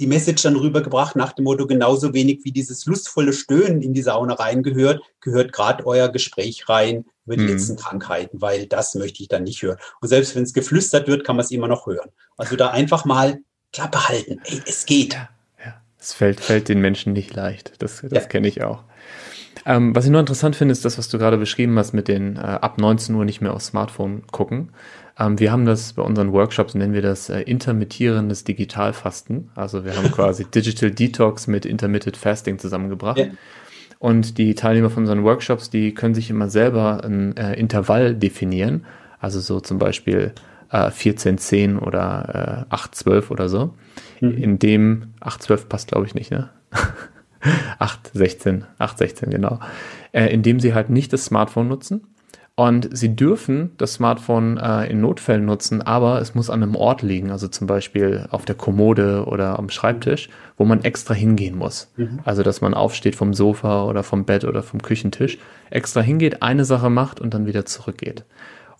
[0.00, 4.02] die Message dann rübergebracht nach dem Motto, genauso wenig wie dieses lustvolle Stöhnen in die
[4.02, 7.50] Sauna reingehört, gehört gerade euer Gespräch rein über die mhm.
[7.50, 9.78] letzten Krankheiten, weil das möchte ich dann nicht hören.
[10.00, 12.10] Und selbst wenn es geflüstert wird, kann man es immer noch hören.
[12.38, 13.40] Also da einfach mal
[13.72, 14.40] Klappe halten.
[14.44, 15.16] Ey, es geht.
[16.00, 17.82] Es fällt, fällt den Menschen nicht leicht.
[17.82, 18.28] Das, das ja.
[18.28, 18.82] kenne ich auch.
[19.66, 22.36] Ähm, was ich nur interessant finde, ist das, was du gerade beschrieben hast mit den
[22.36, 24.70] äh, ab 19 Uhr nicht mehr aufs Smartphone gucken.
[25.18, 29.50] Ähm, wir haben das bei unseren Workshops, nennen wir das äh, intermittierendes Digitalfasten.
[29.54, 33.18] Also wir haben quasi Digital Detox mit Intermittent Fasting zusammengebracht.
[33.18, 33.26] Ja.
[33.98, 38.86] Und die Teilnehmer von unseren Workshops, die können sich immer selber ein äh, Intervall definieren.
[39.18, 40.32] Also so zum Beispiel
[40.70, 43.74] äh, 14.10 oder äh, 8.12 oder so.
[44.20, 44.36] Mhm.
[44.36, 46.50] In dem 8.12 passt, glaube ich, nicht, ne?
[47.78, 49.60] 8.16, 8.16, genau.
[50.12, 52.06] Äh, indem sie halt nicht das Smartphone nutzen,
[52.60, 57.00] und sie dürfen das Smartphone äh, in Notfällen nutzen, aber es muss an einem Ort
[57.00, 60.28] liegen, also zum Beispiel auf der Kommode oder am Schreibtisch,
[60.58, 61.90] wo man extra hingehen muss.
[61.96, 62.18] Mhm.
[62.24, 65.38] Also dass man aufsteht vom Sofa oder vom Bett oder vom Küchentisch,
[65.70, 68.24] extra hingeht, eine Sache macht und dann wieder zurückgeht.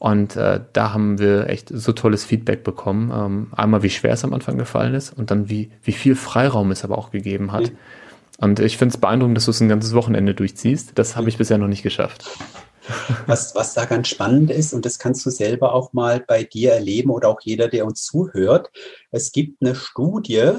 [0.00, 3.12] Und äh, da haben wir echt so tolles Feedback bekommen.
[3.14, 6.70] Ähm, einmal, wie schwer es am Anfang gefallen ist und dann, wie, wie viel Freiraum
[6.70, 7.70] es aber auch gegeben hat.
[7.70, 7.76] Mhm.
[8.38, 10.92] Und ich finde es beeindruckend, dass du es ein ganzes Wochenende durchziehst.
[10.94, 12.24] Das habe ich bisher noch nicht geschafft.
[13.26, 16.72] Was, was da ganz spannend ist, und das kannst du selber auch mal bei dir
[16.72, 18.70] erleben oder auch jeder, der uns zuhört.
[19.10, 20.52] Es gibt eine Studie,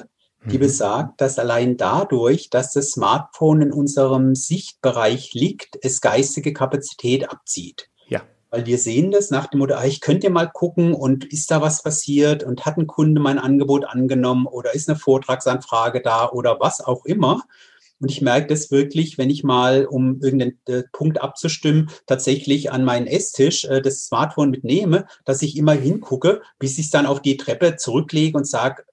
[0.46, 0.62] die mhm.
[0.62, 7.91] besagt, dass allein dadurch, dass das Smartphone in unserem Sichtbereich liegt, es geistige Kapazität abzieht.
[8.52, 11.62] Weil wir sehen das nach dem Motto, ah, ich könnte mal gucken und ist da
[11.62, 16.60] was passiert und hat ein Kunde mein Angebot angenommen oder ist eine Vortragsanfrage da oder
[16.60, 17.42] was auch immer.
[18.02, 22.84] Und ich merke das wirklich, wenn ich mal, um irgendeinen äh, Punkt abzustimmen, tatsächlich an
[22.84, 27.22] meinen Esstisch äh, das Smartphone mitnehme, dass ich immer hingucke, bis ich es dann auf
[27.22, 28.84] die Treppe zurücklege und sage,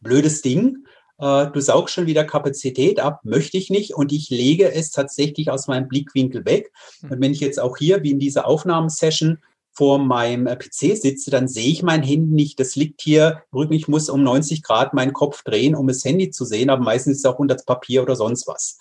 [0.00, 0.84] blödes Ding,
[1.18, 3.94] äh, du saugst schon wieder Kapazität ab, möchte ich nicht.
[3.94, 6.72] Und ich lege es tatsächlich aus meinem Blickwinkel weg.
[7.00, 7.12] Hm.
[7.12, 9.38] Und wenn ich jetzt auch hier, wie in dieser Aufnahmesession,
[9.78, 12.58] vor meinem äh, PC sitze, dann sehe ich mein Handy nicht.
[12.58, 13.74] Das liegt hier Rücken.
[13.74, 17.18] Ich muss um 90 Grad meinen Kopf drehen, um das Handy zu sehen, aber meistens
[17.18, 18.80] ist es auch unter das Papier oder sonst was.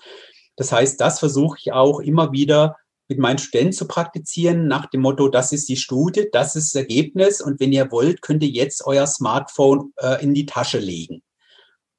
[0.56, 5.02] Das heißt, das versuche ich auch immer wieder mit meinen Studenten zu praktizieren, nach dem
[5.02, 8.50] Motto, das ist die Studie, das ist das Ergebnis und wenn ihr wollt, könnt ihr
[8.50, 11.21] jetzt euer Smartphone äh, in die Tasche legen.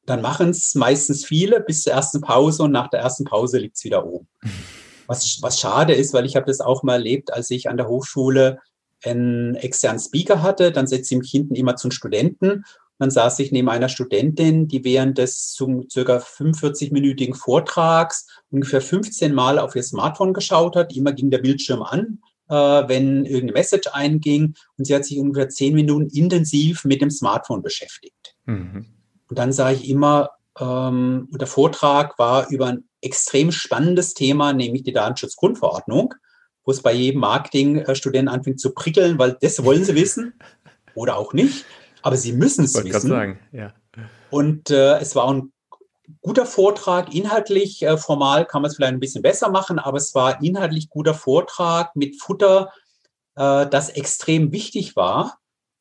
[0.09, 3.77] Dann machen es meistens viele bis zur ersten Pause und nach der ersten Pause liegt
[3.77, 4.27] es wieder oben.
[5.07, 7.89] Was, was schade ist, weil ich habe das auch mal erlebt, als ich an der
[7.89, 8.59] Hochschule
[9.03, 12.65] einen externen Speaker hatte, dann setze ich mich hinten immer zu einem Studenten.
[12.99, 19.33] Dann saß ich neben einer Studentin, die während des zum circa 45-minütigen Vortrags ungefähr 15
[19.33, 20.95] Mal auf ihr Smartphone geschaut hat.
[20.95, 22.19] Immer ging der Bildschirm an,
[22.51, 24.53] äh, wenn irgendeine Message einging.
[24.77, 28.37] Und sie hat sich ungefähr 10 Minuten intensiv mit dem Smartphone beschäftigt.
[28.45, 28.98] Mhm.
[29.29, 34.83] Und dann sah ich immer, ähm, der Vortrag war über ein extrem spannendes Thema, nämlich
[34.83, 36.15] die Datenschutzgrundverordnung
[36.69, 40.35] wo es bei jedem Marketingstudenten anfängt zu prickeln, weil das wollen sie wissen
[40.95, 41.65] oder auch nicht,
[42.03, 43.09] aber sie müssen es wissen.
[43.09, 43.73] Sagen, ja.
[44.29, 45.51] Und äh, es war ein
[46.21, 50.15] guter Vortrag, inhaltlich, äh, formal kann man es vielleicht ein bisschen besser machen, aber es
[50.15, 52.71] war inhaltlich guter Vortrag mit Futter,
[53.37, 55.39] äh, das extrem wichtig war.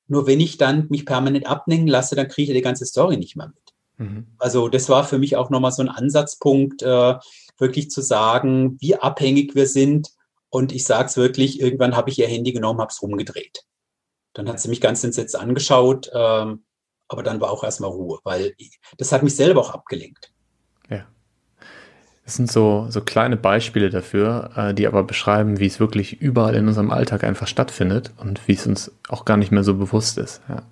[0.07, 3.35] Nur wenn ich dann mich permanent ablenken lasse, dann kriege ich die ganze Story nicht
[3.35, 3.73] mehr mit.
[3.97, 4.27] Mhm.
[4.37, 7.15] Also das war für mich auch nochmal so ein Ansatzpunkt, äh,
[7.57, 10.09] wirklich zu sagen, wie abhängig wir sind
[10.49, 13.65] und ich sage es wirklich, irgendwann habe ich ihr Handy genommen, habe es rumgedreht.
[14.33, 16.63] Dann hat sie mich ganz entsetzt angeschaut, ähm,
[17.07, 18.55] aber dann war auch erstmal Ruhe, weil
[18.97, 20.31] das hat mich selber auch abgelenkt.
[22.27, 26.55] Das sind so, so kleine Beispiele dafür, äh, die aber beschreiben, wie es wirklich überall
[26.55, 30.17] in unserem Alltag einfach stattfindet und wie es uns auch gar nicht mehr so bewusst
[30.17, 30.41] ist.
[30.49, 30.63] Ja.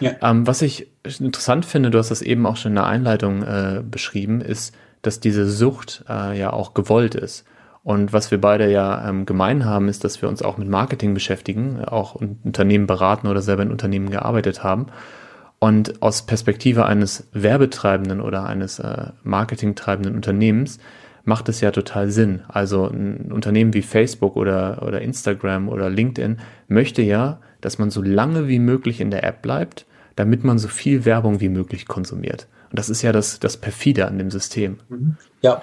[0.00, 0.16] Ja.
[0.20, 3.84] Ähm, was ich interessant finde, du hast das eben auch schon in der Einleitung äh,
[3.88, 7.44] beschrieben, ist, dass diese Sucht äh, ja auch gewollt ist.
[7.84, 11.14] Und was wir beide ja ähm, gemein haben, ist, dass wir uns auch mit Marketing
[11.14, 14.86] beschäftigen, auch Unternehmen beraten oder selber in Unternehmen gearbeitet haben.
[15.64, 20.78] Und aus Perspektive eines Werbetreibenden oder eines äh, marketingtreibenden Unternehmens
[21.24, 22.42] macht es ja total Sinn.
[22.48, 26.36] Also ein Unternehmen wie Facebook oder, oder Instagram oder LinkedIn
[26.68, 30.68] möchte ja, dass man so lange wie möglich in der App bleibt, damit man so
[30.68, 32.46] viel Werbung wie möglich konsumiert.
[32.68, 34.80] Und das ist ja das, das Perfide an dem System.
[34.90, 35.16] Mhm.
[35.40, 35.62] Ja,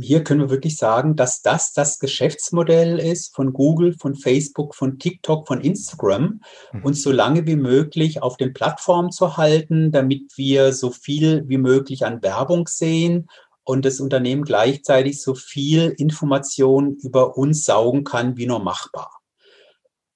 [0.00, 4.98] hier können wir wirklich sagen, dass das das Geschäftsmodell ist von Google, von Facebook, von
[4.98, 6.40] TikTok, von Instagram,
[6.72, 6.84] mhm.
[6.84, 11.58] uns so lange wie möglich auf den Plattformen zu halten, damit wir so viel wie
[11.58, 13.28] möglich an Werbung sehen
[13.64, 19.20] und das Unternehmen gleichzeitig so viel Information über uns saugen kann, wie nur machbar.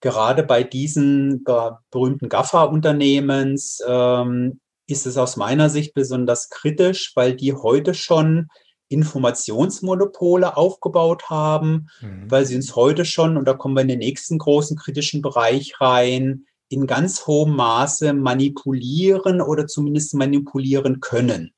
[0.01, 7.53] Gerade bei diesen berühmten GAFA-Unternehmens ähm, ist es aus meiner Sicht besonders kritisch, weil die
[7.53, 8.49] heute schon
[8.93, 12.31] Informationsmonopole aufgebaut haben, mhm.
[12.31, 15.81] weil sie uns heute schon, und da kommen wir in den nächsten großen kritischen Bereich
[15.81, 21.53] rein, in ganz hohem Maße manipulieren oder zumindest manipulieren können.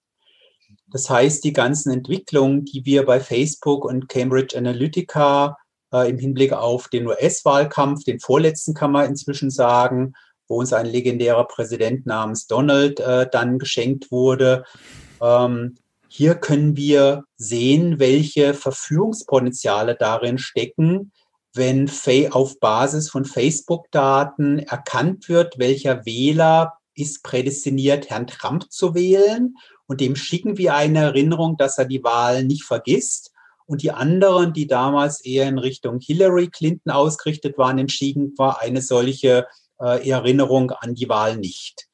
[0.88, 5.57] Das heißt, die ganzen Entwicklungen, die wir bei Facebook und Cambridge Analytica
[5.92, 10.14] äh, im Hinblick auf den US-Wahlkampf, den vorletzten kann man inzwischen sagen,
[10.49, 14.64] wo uns ein legendärer Präsident namens Donald äh, dann geschenkt wurde.
[15.20, 15.77] Ähm,
[16.16, 21.11] hier können wir sehen, welche Verführungspotenziale darin stecken,
[21.55, 21.90] wenn
[22.31, 29.57] auf Basis von Facebook-Daten erkannt wird, welcher Wähler ist prädestiniert, Herrn Trump zu wählen.
[29.88, 33.33] Und dem schicken wir eine Erinnerung, dass er die Wahl nicht vergisst.
[33.66, 38.83] Und die anderen, die damals eher in Richtung Hillary Clinton ausgerichtet waren, entschieden war eine
[38.83, 39.48] solche
[39.81, 41.88] äh, Erinnerung an die Wahl nicht.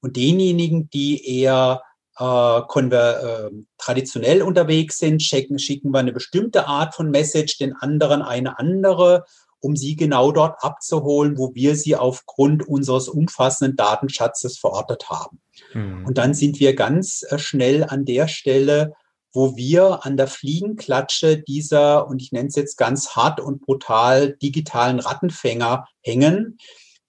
[0.00, 1.82] Und denjenigen, die eher
[2.18, 7.74] äh, konver, äh, traditionell unterwegs sind, schicken, schicken wir eine bestimmte Art von Message, den
[7.74, 9.24] anderen eine andere,
[9.60, 15.40] um sie genau dort abzuholen, wo wir sie aufgrund unseres umfassenden Datenschatzes verortet haben.
[15.74, 16.06] Mhm.
[16.06, 18.92] Und dann sind wir ganz äh, schnell an der Stelle,
[19.32, 24.34] wo wir an der Fliegenklatsche dieser, und ich nenne es jetzt ganz hart und brutal,
[24.34, 26.56] digitalen Rattenfänger hängen,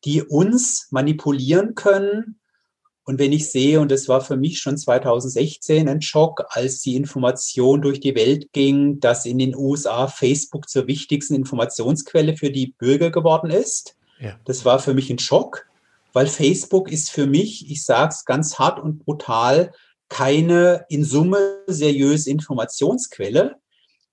[0.03, 2.39] die uns manipulieren können.
[3.07, 6.97] Und wenn ich sehe, und das war für mich schon 2016 ein Schock, als die
[6.97, 12.73] Information durch die Welt ging, dass in den USA Facebook zur wichtigsten Informationsquelle für die
[12.77, 13.95] Bürger geworden ist.
[14.19, 14.37] Ja.
[14.43, 15.67] Das war für mich ein Schock,
[16.11, 19.71] weil Facebook ist für mich, ich sage es ganz hart und brutal,
[20.09, 23.55] keine in Summe seriöse Informationsquelle.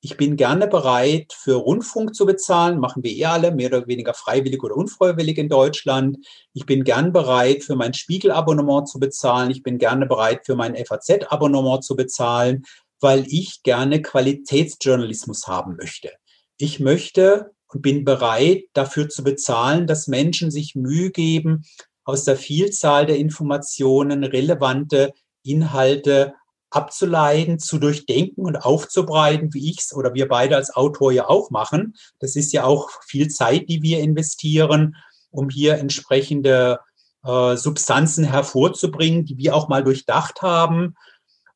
[0.05, 4.13] Ich bin gerne bereit, für Rundfunk zu bezahlen, machen wir eh alle, mehr oder weniger
[4.13, 6.19] freiwillig oder unfreiwillig in Deutschland.
[6.53, 9.51] Ich bin gern bereit, für mein Spiegel-Abonnement zu bezahlen.
[9.51, 12.67] Ich bin gerne bereit, für mein FAZ-Abonnement zu bezahlen,
[13.01, 16.11] weil ich gerne Qualitätsjournalismus haben möchte.
[16.59, 21.65] Ich möchte und bin bereit, dafür zu bezahlen, dass Menschen sich Mühe geben,
[22.05, 26.35] aus der Vielzahl der Informationen relevante Inhalte
[26.75, 31.51] abzuleiten, zu durchdenken und aufzubreiten, wie ich es oder wir beide als Autor ja auch
[31.51, 31.95] machen.
[32.19, 34.97] Das ist ja auch viel Zeit, die wir investieren,
[35.31, 36.81] um hier entsprechende
[37.25, 40.95] äh, Substanzen hervorzubringen, die wir auch mal durchdacht haben.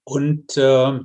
[0.04, 1.00] Und äh,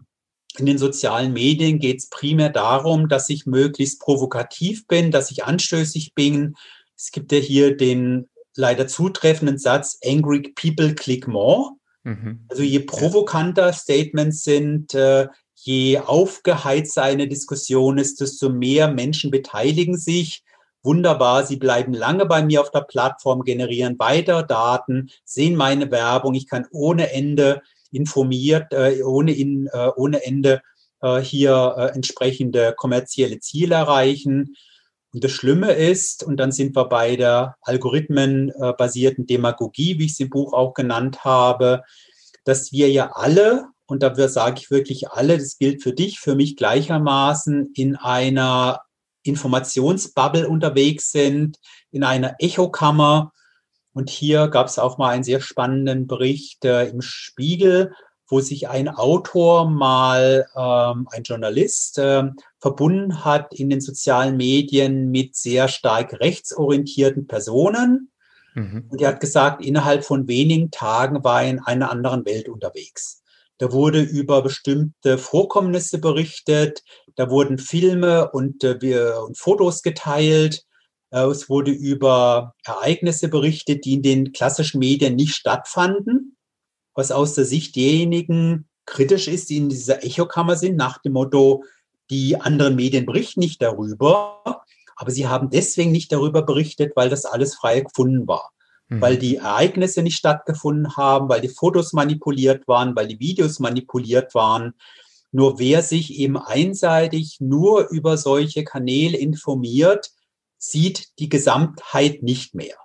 [0.57, 5.45] in den sozialen Medien geht es primär darum, dass ich möglichst provokativ bin, dass ich
[5.45, 6.55] anstößig bin.
[6.95, 11.71] Es gibt ja hier den leider zutreffenden Satz, Angry People click more.
[12.03, 12.45] Mhm.
[12.49, 19.97] Also je provokanter Statements sind, äh, je aufgeheizter eine Diskussion ist, desto mehr Menschen beteiligen
[19.97, 20.43] sich.
[20.81, 26.33] Wunderbar, sie bleiben lange bei mir auf der Plattform, generieren weiter Daten, sehen meine Werbung.
[26.35, 27.61] Ich kann ohne Ende
[27.91, 30.61] informiert, äh, ohne, in, äh, ohne Ende
[31.21, 34.55] hier entsprechende kommerzielle Ziele erreichen.
[35.13, 40.19] Und das Schlimme ist, und dann sind wir bei der algorithmenbasierten Demagogie, wie ich es
[40.19, 41.83] im Buch auch genannt habe,
[42.45, 46.35] dass wir ja alle, und dafür sage ich wirklich alle, das gilt für dich, für
[46.35, 48.81] mich gleichermaßen, in einer
[49.21, 51.59] Informationsbubble unterwegs sind,
[51.91, 53.31] in einer Echokammer.
[53.93, 57.93] Und hier gab es auch mal einen sehr spannenden Bericht äh, im Spiegel,
[58.27, 62.23] wo sich ein Autor mal, ähm, ein Journalist, äh,
[62.59, 68.11] verbunden hat in den sozialen Medien mit sehr stark rechtsorientierten Personen.
[68.55, 68.85] Mhm.
[68.89, 73.23] Und er hat gesagt, innerhalb von wenigen Tagen war er in einer anderen Welt unterwegs.
[73.57, 76.83] Da wurde über bestimmte Vorkommnisse berichtet,
[77.15, 80.65] da wurden Filme und, äh, und Fotos geteilt.
[81.11, 86.32] Äh, es wurde über Ereignisse berichtet, die in den klassischen Medien nicht stattfanden,
[86.95, 91.63] was aus der Sicht derjenigen kritisch ist, die in dieser Echokammer sind, nach dem Motto,
[92.09, 94.63] die anderen Medien berichten nicht darüber,
[94.95, 98.51] aber sie haben deswegen nicht darüber berichtet, weil das alles frei gefunden war.
[98.89, 99.01] Mhm.
[99.01, 104.35] Weil die Ereignisse nicht stattgefunden haben, weil die Fotos manipuliert waren, weil die Videos manipuliert
[104.35, 104.73] waren.
[105.31, 110.11] Nur wer sich eben einseitig nur über solche Kanäle informiert,
[110.57, 112.75] sieht die Gesamtheit nicht mehr.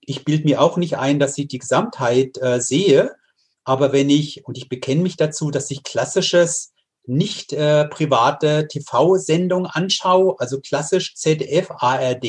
[0.00, 3.14] Ich bilde mir auch nicht ein, dass ich die Gesamtheit äh, sehe,
[3.68, 6.72] aber wenn ich, und ich bekenne mich dazu, dass ich klassisches
[7.04, 12.24] nicht äh, private TV-Sendung anschaue, also klassisch ZDF, ARD.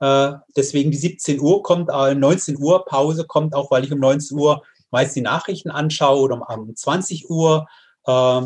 [0.00, 3.98] Äh, deswegen die 17 Uhr kommt, äh, 19 Uhr Pause kommt auch, weil ich um
[3.98, 7.66] 19 Uhr meist die Nachrichten anschaue oder um, um 20 Uhr.
[8.06, 8.42] Äh,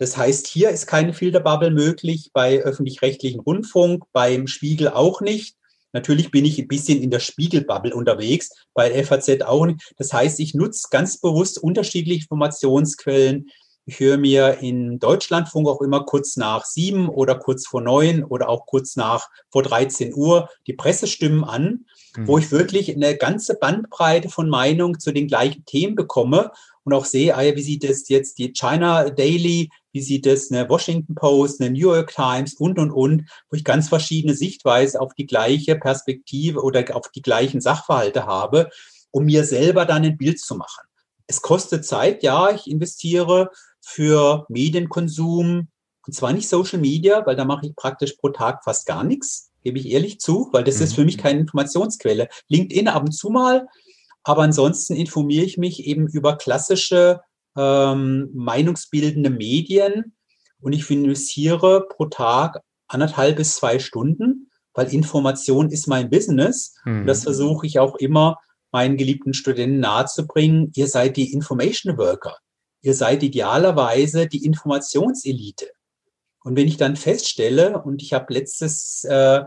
[0.00, 5.56] Das heißt, hier ist keine Filterbubble möglich, bei öffentlich-rechtlichen Rundfunk, beim Spiegel auch nicht.
[5.92, 9.94] Natürlich bin ich ein bisschen in der Spiegelbubble unterwegs, bei FAZ auch nicht.
[9.96, 13.48] Das heißt, ich nutze ganz bewusst unterschiedliche Informationsquellen.
[13.86, 18.50] Ich höre mir in Deutschlandfunk auch immer kurz nach sieben oder kurz vor neun oder
[18.50, 22.28] auch kurz nach vor 13 Uhr die Pressestimmen an, mhm.
[22.28, 26.50] wo ich wirklich eine ganze Bandbreite von Meinungen zu den gleichen Themen bekomme
[26.84, 30.68] und auch sehe, ah wie sieht es jetzt die China Daily, wie sieht es eine
[30.68, 35.12] Washington Post, eine New York Times und, und, und, wo ich ganz verschiedene Sichtweisen auf
[35.14, 38.70] die gleiche Perspektive oder auf die gleichen Sachverhalte habe,
[39.10, 40.86] um mir selber dann ein Bild zu machen.
[41.26, 45.66] Es kostet Zeit, ja, ich investiere für Medienkonsum,
[46.06, 49.50] und zwar nicht Social Media, weil da mache ich praktisch pro Tag fast gar nichts,
[49.64, 50.84] gebe ich ehrlich zu, weil das mhm.
[50.84, 51.22] ist für mich mhm.
[51.22, 52.28] keine Informationsquelle.
[52.46, 53.66] LinkedIn ab und zu mal,
[54.22, 57.20] aber ansonsten informiere ich mich eben über klassische
[57.58, 60.16] ähm, meinungsbildende Medien
[60.60, 66.74] und ich investiere pro Tag anderthalb bis zwei Stunden, weil Information ist mein Business.
[66.84, 67.00] Mhm.
[67.00, 68.38] Und das versuche ich auch immer
[68.70, 70.72] meinen geliebten Studenten nahezubringen.
[70.76, 72.36] Ihr seid die Information Worker.
[72.80, 75.66] Ihr seid idealerweise die Informationselite.
[76.44, 79.42] Und wenn ich dann feststelle, und ich habe letztes, äh,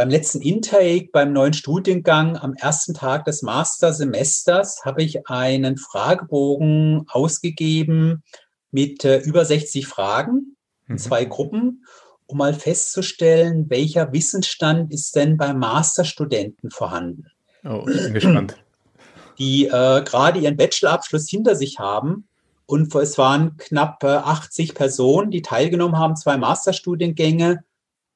[0.00, 7.04] beim letzten Intake, beim neuen Studiengang, am ersten Tag des Mastersemesters, habe ich einen Fragebogen
[7.06, 8.22] ausgegeben
[8.70, 10.56] mit äh, über 60 Fragen
[10.88, 10.98] in mhm.
[10.98, 11.84] zwei Gruppen,
[12.24, 17.26] um mal festzustellen, welcher Wissensstand ist denn bei Masterstudenten vorhanden.
[17.64, 18.56] Oh, ich bin gespannt.
[19.38, 22.26] Die äh, gerade ihren Bachelorabschluss hinter sich haben
[22.64, 27.64] und es waren knapp 80 Personen, die teilgenommen haben, zwei Masterstudiengänge.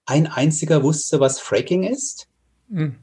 [0.07, 2.29] Ein einziger wusste, was Fracking ist.
[2.69, 2.97] Mhm.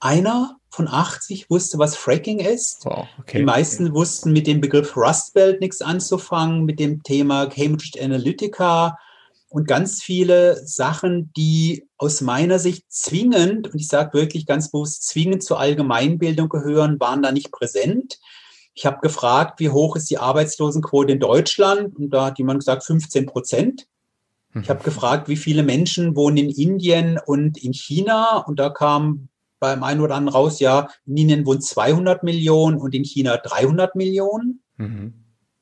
[0.00, 2.84] Einer von 80 wusste, was Fracking ist.
[2.84, 3.38] Wow, okay.
[3.38, 8.98] Die meisten wussten mit dem Begriff Rust Belt nichts anzufangen, mit dem Thema Cambridge Analytica
[9.52, 15.06] und ganz viele Sachen, die aus meiner Sicht zwingend, und ich sage wirklich ganz bewusst
[15.06, 18.18] zwingend zur Allgemeinbildung gehören, waren da nicht präsent.
[18.72, 21.94] Ich habe gefragt, wie hoch ist die Arbeitslosenquote in Deutschland?
[21.96, 23.86] Und da hat jemand gesagt 15 Prozent.
[24.54, 24.84] Ich habe mhm.
[24.84, 28.38] gefragt, wie viele Menschen wohnen in Indien und in China?
[28.38, 29.28] Und da kam
[29.60, 33.94] beim einen oder anderen raus, ja, in Indien wohnen 200 Millionen und in China 300
[33.94, 34.62] Millionen.
[34.76, 35.14] Mhm.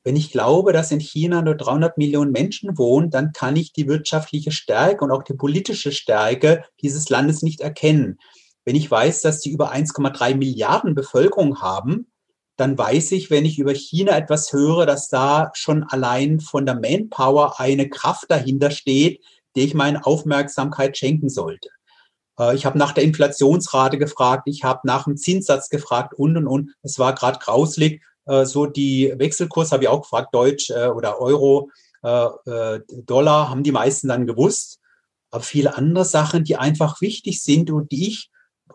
[0.03, 3.87] Wenn ich glaube, dass in China nur 300 Millionen Menschen wohnen, dann kann ich die
[3.87, 8.17] wirtschaftliche Stärke und auch die politische Stärke dieses Landes nicht erkennen.
[8.65, 12.10] Wenn ich weiß, dass sie über 1,3 Milliarden Bevölkerung haben,
[12.61, 16.75] dann weiß ich, wenn ich über China etwas höre, dass da schon allein von der
[16.75, 19.21] Manpower eine Kraft dahinter steht,
[19.55, 21.69] der ich meine Aufmerksamkeit schenken sollte.
[22.39, 26.47] Äh, ich habe nach der Inflationsrate gefragt, ich habe nach dem Zinssatz gefragt und und
[26.47, 26.71] und.
[26.83, 28.03] Es war gerade grauslig.
[28.25, 31.69] Äh, so die Wechselkurs habe ich auch gefragt, Deutsch äh, oder Euro,
[32.03, 34.79] Dollar haben die meisten dann gewusst.
[35.29, 38.31] Aber viele andere Sachen, die einfach wichtig sind und die ich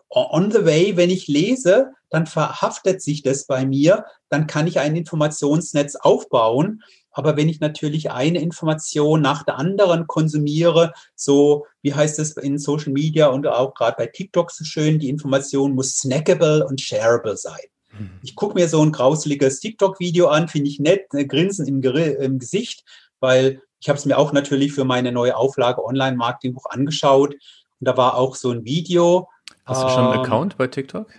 [0.09, 4.79] on the way, wenn ich lese, dann verhaftet sich das bei mir, dann kann ich
[4.79, 6.83] ein Informationsnetz aufbauen.
[7.11, 12.59] Aber wenn ich natürlich eine Information nach der anderen konsumiere, so wie heißt es in
[12.59, 17.35] Social Media und auch gerade bei TikTok so schön, die Information muss snackable und shareable
[17.35, 17.55] sein.
[17.97, 18.11] Mhm.
[18.21, 22.39] Ich gucke mir so ein grauseliges TikTok-Video an, finde ich nett, ne, Grinsen im, im
[22.39, 22.83] Gesicht,
[23.19, 27.33] weil ich habe es mir auch natürlich für meine neue Auflage Online-Marketing-Buch angeschaut.
[27.33, 29.27] Und da war auch so ein Video,
[29.65, 31.09] Hast du schon einen ähm, Account bei TikTok?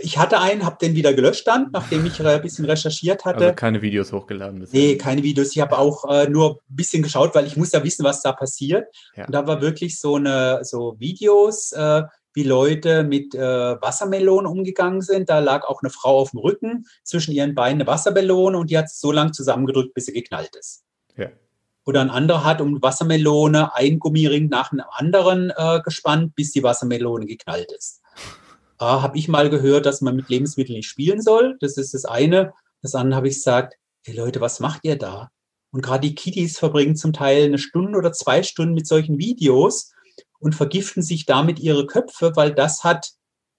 [0.00, 3.44] Ich hatte einen, habe den wieder gelöscht dann, nachdem ich ein bisschen recherchiert hatte.
[3.44, 4.80] Also keine Videos hochgeladen bisher.
[4.80, 5.54] Nee, keine Videos.
[5.54, 8.32] Ich habe auch äh, nur ein bisschen geschaut, weil ich muss ja wissen, was da
[8.32, 8.94] passiert.
[9.14, 9.26] Ja.
[9.26, 12.02] Und da war wirklich so eine so Videos, äh,
[12.34, 15.28] wie Leute mit äh, Wassermelonen umgegangen sind.
[15.28, 18.78] Da lag auch eine Frau auf dem Rücken, zwischen ihren Beinen eine Wassermelone und die
[18.78, 20.84] hat so lange zusammengedrückt, bis sie geknallt ist.
[21.16, 21.28] Ja.
[21.84, 26.62] Oder ein anderer hat um Wassermelone ein Gummiring nach einem anderen äh, gespannt, bis die
[26.62, 28.01] Wassermelone geknallt ist.
[28.82, 31.56] Äh, habe ich mal gehört, dass man mit Lebensmitteln nicht spielen soll.
[31.60, 32.52] Das ist das eine.
[32.82, 35.30] Das andere habe ich gesagt, hey Leute, was macht ihr da?
[35.70, 39.92] Und gerade die Kiddies verbringen zum Teil eine Stunde oder zwei Stunden mit solchen Videos
[40.40, 43.12] und vergiften sich damit ihre Köpfe, weil das hat,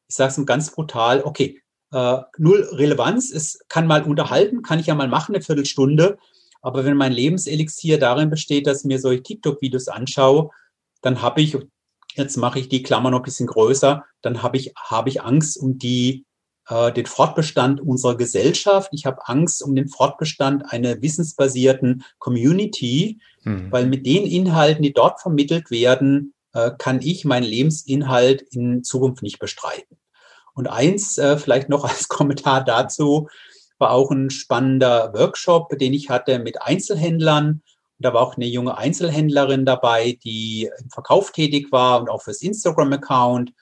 [0.10, 1.62] ich sage es ganz brutal, okay,
[1.94, 3.32] äh, null Relevanz.
[3.32, 6.18] Es kann mal unterhalten, kann ich ja mal machen, eine Viertelstunde.
[6.62, 10.50] Aber wenn mein Lebenselixier darin besteht, dass ich mir solche TikTok-Videos anschaue,
[11.02, 11.58] dann habe ich,
[12.16, 15.58] jetzt mache ich die Klammer noch ein bisschen größer, dann habe ich, habe ich Angst
[15.58, 16.26] um die,
[16.68, 18.90] äh, den Fortbestand unserer Gesellschaft.
[18.92, 23.72] Ich habe Angst um den Fortbestand einer wissensbasierten Community, mhm.
[23.72, 29.24] weil mit den Inhalten, die dort vermittelt werden, äh, kann ich meinen Lebensinhalt in Zukunft
[29.24, 29.98] nicht bestreiten.
[30.54, 33.28] Und eins äh, vielleicht noch als Kommentar dazu,
[33.80, 37.64] war auch ein spannender Workshop, den ich hatte mit Einzelhändlern.
[38.00, 42.22] Und da war auch eine junge Einzelhändlerin dabei, die im Verkauf tätig war und auch
[42.22, 43.54] fürs Instagram-Account.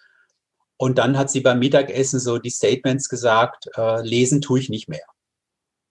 [0.77, 4.89] Und dann hat sie beim Mittagessen so die Statements gesagt, äh, lesen tue ich nicht
[4.89, 5.05] mehr.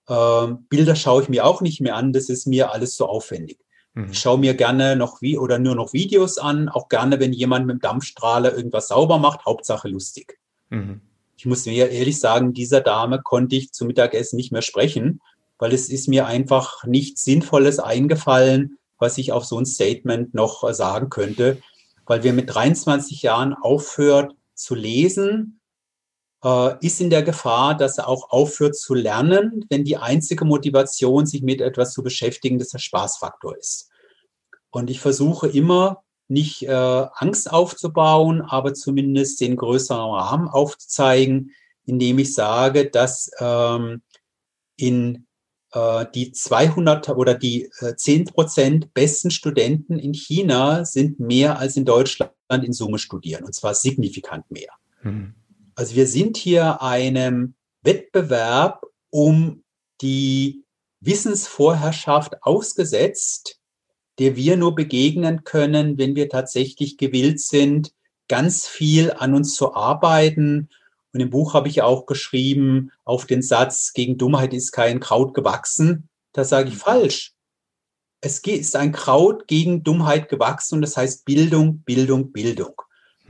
[0.09, 3.61] Ähm, Bilder schaue ich mir auch nicht mehr an, das ist mir alles so aufwendig.
[3.95, 4.11] Mhm.
[4.11, 7.67] Ich schaue mir gerne noch wie oder nur noch Videos an, auch gerne, wenn jemand
[7.67, 10.39] mit dem Dampfstrahler irgendwas sauber macht, Hauptsache lustig.
[10.71, 11.01] Mhm.
[11.37, 15.21] Ich muss mir ehrlich sagen, dieser Dame konnte ich zum Mittagessen nicht mehr sprechen,
[15.61, 20.69] weil es ist mir einfach nichts Sinnvolles eingefallen, was ich auf so ein Statement noch
[20.69, 21.63] äh, sagen könnte,
[22.07, 25.61] weil wir mit 23 Jahren aufhört zu lesen,
[26.43, 31.27] äh, ist in der Gefahr, dass er auch aufhört zu lernen, wenn die einzige Motivation,
[31.27, 33.91] sich mit etwas zu beschäftigen, dass der Spaßfaktor ist.
[34.71, 41.51] Und ich versuche immer, nicht äh, Angst aufzubauen, aber zumindest den größeren Rahmen aufzuzeigen,
[41.85, 44.03] indem ich sage, dass ähm,
[44.77, 45.27] in
[46.15, 51.85] die 200 oder die äh, 10 Prozent besten Studenten in China sind mehr als in
[51.85, 54.73] Deutschland in Summe studieren, und zwar signifikant mehr.
[55.03, 55.35] Mhm.
[55.77, 59.63] Also wir sind hier einem Wettbewerb um
[60.01, 60.65] die
[61.01, 63.61] Wissensvorherrschaft ausgesetzt,
[64.19, 67.93] der wir nur begegnen können, wenn wir tatsächlich gewillt sind,
[68.29, 70.69] ganz viel an uns zu arbeiten
[71.13, 75.35] und im Buch habe ich auch geschrieben auf den Satz, gegen Dummheit ist kein Kraut
[75.35, 76.09] gewachsen.
[76.33, 76.81] Da sage ich mhm.
[76.81, 77.35] falsch.
[78.21, 82.75] Es ist ein Kraut gegen Dummheit gewachsen und das heißt Bildung, Bildung, Bildung.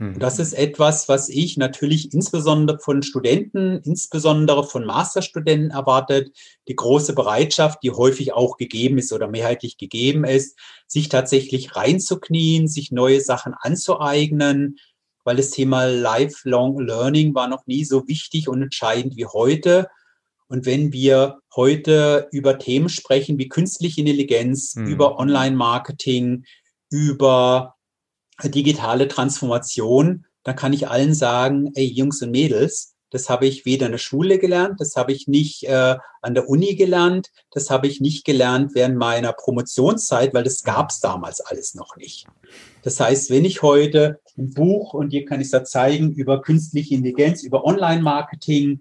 [0.01, 0.41] Und das mhm.
[0.41, 6.35] ist etwas, was ich natürlich insbesondere von Studenten, insbesondere von Masterstudenten erwartet.
[6.67, 10.57] Die große Bereitschaft, die häufig auch gegeben ist oder mehrheitlich gegeben ist,
[10.87, 14.77] sich tatsächlich reinzuknien, sich neue Sachen anzueignen,
[15.23, 19.89] weil das Thema Lifelong Learning war noch nie so wichtig und entscheidend wie heute.
[20.47, 24.87] Und wenn wir heute über Themen sprechen wie künstliche Intelligenz, mhm.
[24.87, 26.43] über Online-Marketing,
[26.89, 27.75] über
[28.43, 33.85] digitale Transformation, dann kann ich allen sagen, ey Jungs und Mädels, das habe ich weder
[33.85, 37.87] in der Schule gelernt, das habe ich nicht äh, an der Uni gelernt, das habe
[37.87, 42.25] ich nicht gelernt während meiner Promotionszeit, weil das gab es damals alles noch nicht.
[42.83, 46.41] Das heißt, wenn ich heute ein Buch, und hier kann ich es da zeigen, über
[46.41, 48.79] künstliche Intelligenz, über Online-Marketing,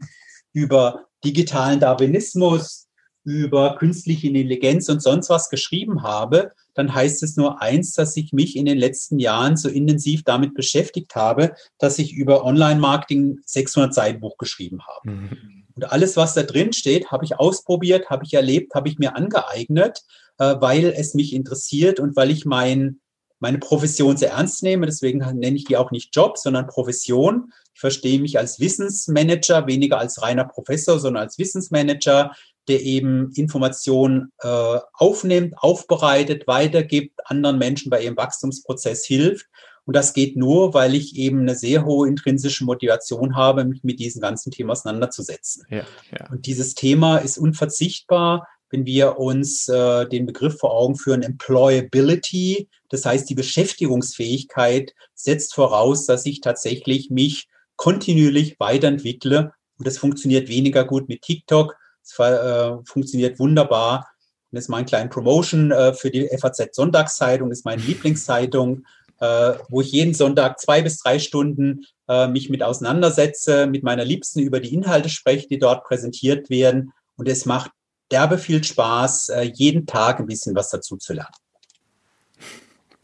[0.52, 2.88] über digitalen Darwinismus,
[3.30, 8.32] über künstliche Intelligenz und sonst was geschrieben habe, dann heißt es nur eins, dass ich
[8.32, 13.94] mich in den letzten Jahren so intensiv damit beschäftigt habe, dass ich über Online-Marketing 600
[13.94, 15.10] Seiten Buch geschrieben habe.
[15.10, 15.60] Mhm.
[15.76, 19.16] Und alles, was da drin steht, habe ich ausprobiert, habe ich erlebt, habe ich mir
[19.16, 20.02] angeeignet,
[20.38, 23.00] äh, weil es mich interessiert und weil ich mein,
[23.38, 24.86] meine Profession sehr ernst nehme.
[24.86, 27.52] Deswegen nenne ich die auch nicht Job, sondern Profession.
[27.72, 32.32] Ich verstehe mich als Wissensmanager, weniger als reiner Professor, sondern als Wissensmanager
[32.70, 39.46] der eben Informationen äh, aufnimmt, aufbereitet, weitergibt, anderen Menschen bei ihrem Wachstumsprozess hilft.
[39.84, 43.98] Und das geht nur, weil ich eben eine sehr hohe intrinsische Motivation habe, mich mit
[43.98, 45.64] diesem ganzen Thema auseinanderzusetzen.
[45.68, 45.84] Ja,
[46.16, 46.30] ja.
[46.30, 52.68] Und dieses Thema ist unverzichtbar, wenn wir uns äh, den Begriff vor Augen führen, Employability.
[52.88, 59.52] Das heißt, die Beschäftigungsfähigkeit setzt voraus, dass ich tatsächlich mich kontinuierlich weiterentwickle.
[59.78, 64.08] Und das funktioniert weniger gut mit TikTok, es äh, funktioniert wunderbar.
[64.52, 68.84] Das ist mein kleiner Promotion äh, für die FAZ Sonntagszeitung, ist meine Lieblingszeitung,
[69.20, 74.04] äh, wo ich jeden Sonntag zwei bis drei Stunden äh, mich mit auseinandersetze, mit meiner
[74.04, 76.92] Liebsten über die Inhalte spreche, die dort präsentiert werden.
[77.16, 77.70] Und es macht
[78.10, 81.34] derbe viel Spaß, äh, jeden Tag ein bisschen was dazu zu lernen.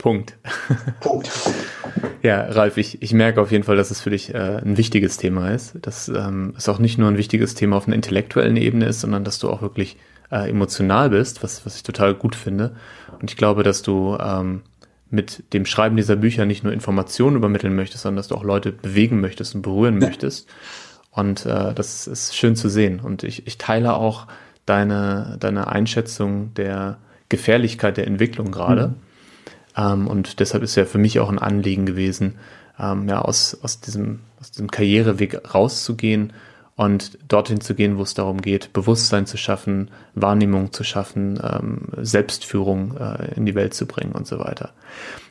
[0.07, 0.39] Punkt.
[1.01, 1.29] Punkt.
[2.23, 5.17] ja, Ralf, ich, ich merke auf jeden Fall, dass es für dich äh, ein wichtiges
[5.17, 5.75] Thema ist.
[5.83, 9.25] Dass ähm, es auch nicht nur ein wichtiges Thema auf einer intellektuellen Ebene ist, sondern
[9.25, 9.97] dass du auch wirklich
[10.31, 12.77] äh, emotional bist, was, was ich total gut finde.
[13.21, 14.63] Und ich glaube, dass du ähm,
[15.11, 18.71] mit dem Schreiben dieser Bücher nicht nur Informationen übermitteln möchtest, sondern dass du auch Leute
[18.71, 20.07] bewegen möchtest und berühren ja.
[20.07, 20.49] möchtest.
[21.11, 23.01] Und äh, das ist schön zu sehen.
[23.01, 24.29] Und ich, ich teile auch
[24.67, 26.99] deine, deine Einschätzung der
[27.29, 28.87] Gefährlichkeit der Entwicklung gerade.
[28.87, 29.06] Mhm
[29.77, 32.37] ähm, und deshalb ist ja für mich auch ein Anliegen gewesen,
[32.79, 36.33] ähm, ja, aus, aus, diesem, aus diesem Karriereweg rauszugehen
[36.77, 41.89] und dorthin zu gehen, wo es darum geht, Bewusstsein zu schaffen, Wahrnehmung zu schaffen, ähm,
[41.97, 44.71] Selbstführung äh, in die Welt zu bringen und so weiter.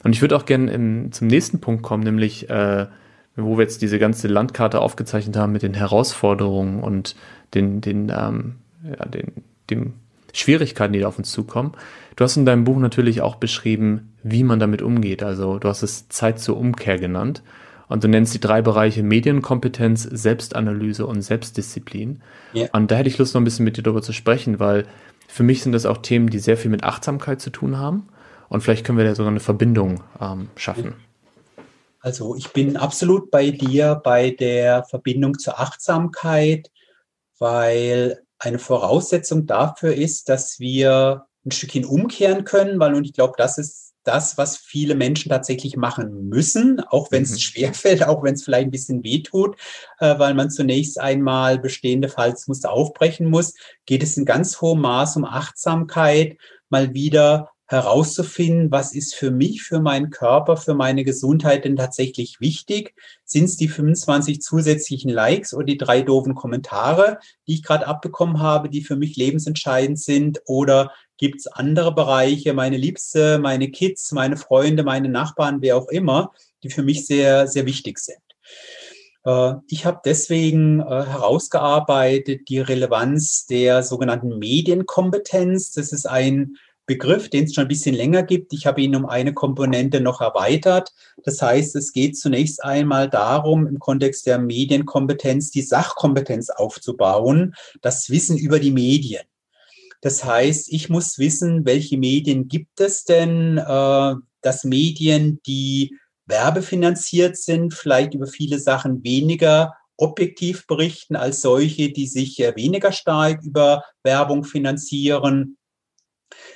[0.04, 2.88] Und ich würde auch gerne zum nächsten Punkt kommen, nämlich äh,
[3.36, 7.16] wo wir jetzt diese ganze Landkarte aufgezeichnet haben mit den Herausforderungen und
[7.54, 9.94] den, den, ähm, ja, den, dem
[10.34, 11.74] Schwierigkeiten, die da auf uns zukommen.
[12.16, 15.22] Du hast in deinem Buch natürlich auch beschrieben, wie man damit umgeht.
[15.22, 17.44] Also du hast es Zeit zur Umkehr genannt.
[17.88, 22.22] Und du nennst die drei Bereiche Medienkompetenz, Selbstanalyse und Selbstdisziplin.
[22.56, 22.70] Yeah.
[22.74, 24.88] Und da hätte ich Lust, noch ein bisschen mit dir darüber zu sprechen, weil
[25.28, 28.08] für mich sind das auch Themen, die sehr viel mit Achtsamkeit zu tun haben.
[28.50, 30.96] Und vielleicht können wir da sogar eine Verbindung ähm, schaffen.
[32.00, 36.72] Also ich bin absolut bei dir bei der Verbindung zur Achtsamkeit,
[37.40, 43.34] weil eine Voraussetzung dafür ist, dass wir ein Stückchen umkehren können, weil und ich glaube,
[43.38, 47.40] das ist das, was viele Menschen tatsächlich machen müssen, auch wenn es mhm.
[47.40, 49.58] schwerfällt, auch wenn es vielleicht ein bisschen wehtut,
[50.00, 53.54] äh, weil man zunächst einmal bestehende Fallsmuster aufbrechen muss,
[53.86, 56.38] geht es in ganz hohem Maß um Achtsamkeit,
[56.70, 62.40] mal wieder herauszufinden, was ist für mich, für meinen Körper, für meine Gesundheit denn tatsächlich
[62.40, 62.94] wichtig?
[63.24, 67.18] Sind es die 25 zusätzlichen Likes oder die drei doofen Kommentare,
[67.48, 70.42] die ich gerade abbekommen habe, die für mich lebensentscheidend sind?
[70.46, 75.88] Oder gibt es andere Bereiche, meine Liebste, meine Kids, meine Freunde, meine Nachbarn, wer auch
[75.88, 76.32] immer,
[76.64, 78.18] die für mich sehr, sehr wichtig sind?
[79.26, 85.72] Äh, ich habe deswegen äh, herausgearbeitet die Relevanz der sogenannten Medienkompetenz.
[85.72, 88.54] Das ist ein Begriff, den es schon ein bisschen länger gibt.
[88.54, 90.94] Ich habe ihn um eine Komponente noch erweitert.
[91.24, 98.10] Das heißt, es geht zunächst einmal darum, im Kontext der Medienkompetenz die Sachkompetenz aufzubauen, das
[98.12, 99.24] Wissen über die Medien.
[100.06, 105.98] Das heißt, ich muss wissen, welche Medien gibt es denn, äh, dass Medien, die
[106.28, 112.92] werbefinanziert sind, vielleicht über viele Sachen weniger objektiv berichten als solche, die sich äh, weniger
[112.92, 115.58] stark über Werbung finanzieren.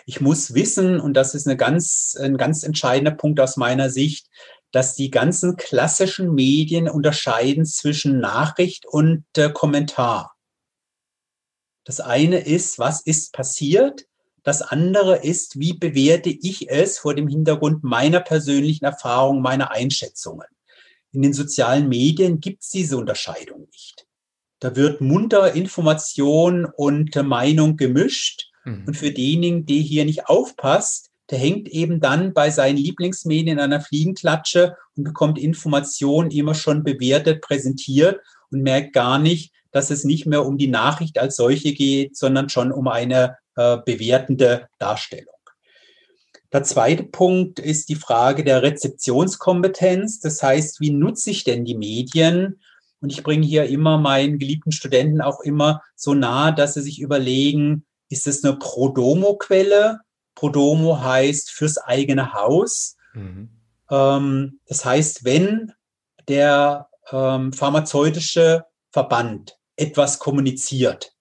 [0.06, 4.28] Ich muss wissen, und das ist eine ganz, ein ganz entscheidender Punkt aus meiner Sicht,
[4.72, 10.36] dass die ganzen klassischen Medien unterscheiden zwischen Nachricht und äh, Kommentar.
[11.90, 14.06] Das eine ist, was ist passiert?
[14.44, 20.48] Das andere ist, wie bewerte ich es vor dem Hintergrund meiner persönlichen Erfahrungen, meiner Einschätzungen?
[21.12, 24.06] In den sozialen Medien gibt es diese Unterscheidung nicht.
[24.60, 28.84] Da wird munter Information und Meinung gemischt Mhm.
[28.88, 33.60] Und für denjenigen, der hier nicht aufpasst, der hängt eben dann bei seinen Lieblingsmedien in
[33.60, 38.20] einer Fliegenklatsche und bekommt Informationen immer schon bewertet, präsentiert
[38.52, 42.50] und merkt gar nicht, dass es nicht mehr um die Nachricht als solche geht, sondern
[42.50, 45.36] schon um eine äh, bewertende Darstellung.
[46.52, 50.20] Der zweite Punkt ist die Frage der Rezeptionskompetenz.
[50.20, 52.60] Das heißt, wie nutze ich denn die Medien?
[53.02, 57.00] Und ich bringe hier immer meinen geliebten Studenten auch immer so nahe, dass sie sich
[57.00, 60.00] überlegen, ist es eine Prodomo-Quelle.
[60.34, 62.98] Prodomo heißt fürs eigene Haus.
[63.14, 63.50] Mhm.
[63.92, 65.74] Ähm, das heißt, wenn
[66.28, 71.14] der ähm, pharmazeutische Verband etwas kommuniziert,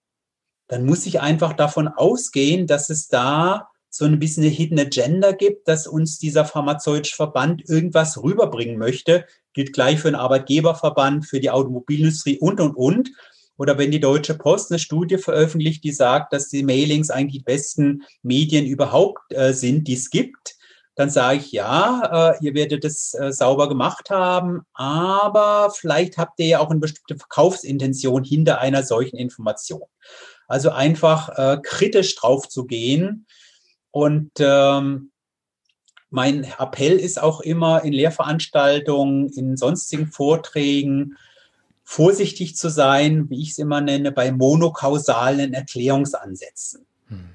[0.68, 5.32] dann muss ich einfach davon ausgehen, dass es da so ein bisschen eine Hidden Agenda
[5.32, 9.24] gibt, dass uns dieser pharmazeutische Verband irgendwas rüberbringen möchte.
[9.54, 13.10] Gilt gleich für den Arbeitgeberverband, für die Automobilindustrie und, und, und.
[13.56, 17.44] Oder wenn die Deutsche Post eine Studie veröffentlicht, die sagt, dass die Mailings eigentlich die
[17.44, 20.57] besten Medien überhaupt äh, sind, die es gibt,
[20.98, 26.40] dann sage ich, ja, äh, ihr werdet es äh, sauber gemacht haben, aber vielleicht habt
[26.40, 29.84] ihr ja auch eine bestimmte Verkaufsintention hinter einer solchen Information.
[30.48, 33.26] Also einfach äh, kritisch drauf zu gehen.
[33.92, 35.12] Und ähm,
[36.10, 41.16] mein Appell ist auch immer in Lehrveranstaltungen, in sonstigen Vorträgen,
[41.84, 46.87] vorsichtig zu sein, wie ich es immer nenne, bei monokausalen Erklärungsansätzen.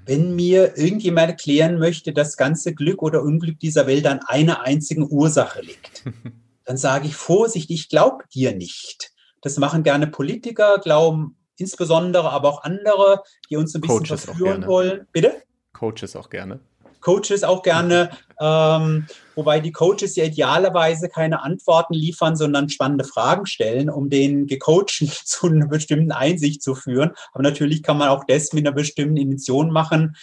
[0.06, 5.08] Wenn mir irgendjemand erklären möchte, dass ganze Glück oder Unglück dieser Welt an einer einzigen
[5.10, 6.04] Ursache liegt,
[6.66, 9.12] dann sage ich vorsichtig, ich glaube dir nicht.
[9.42, 14.66] Das machen gerne Politiker, glauben insbesondere aber auch andere, die uns ein bisschen Coaches verführen
[14.66, 15.08] wollen.
[15.12, 15.44] Bitte?
[15.74, 16.60] Coaches auch gerne.
[17.04, 23.46] Coaches auch gerne, ähm, wobei die Coaches ja idealerweise keine Antworten liefern, sondern spannende Fragen
[23.46, 27.12] stellen, um den Gecoachten zu einer bestimmten Einsicht zu führen.
[27.34, 30.16] Aber natürlich kann man auch das mit einer bestimmten Intention machen.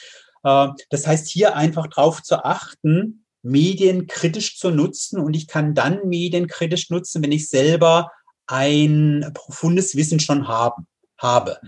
[0.43, 5.75] Äh, das heißt, hier einfach darauf zu achten, Medien kritisch zu nutzen und ich kann
[5.75, 8.11] dann Medien kritisch nutzen, wenn ich selber
[8.47, 10.87] ein profundes Wissen schon haben,
[11.19, 11.59] habe.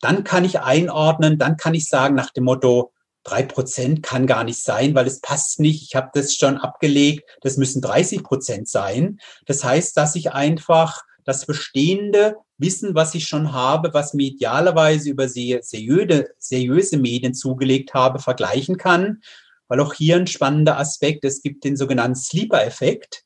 [0.00, 2.92] Dann kann ich einordnen, dann kann ich sagen nach dem Motto,
[3.24, 5.82] drei Prozent kann gar nicht sein, weil es passt nicht.
[5.82, 7.28] Ich habe das schon abgelegt.
[7.42, 9.18] Das müssen 30 Prozent sein.
[9.46, 15.28] Das heißt, dass ich einfach das bestehende Wissen, was ich schon habe, was medialerweise über
[15.28, 19.20] seriöse, seriöse Medien zugelegt habe, vergleichen kann.
[19.68, 23.24] Weil auch hier ein spannender Aspekt, es gibt den sogenannten Sleeper-Effekt.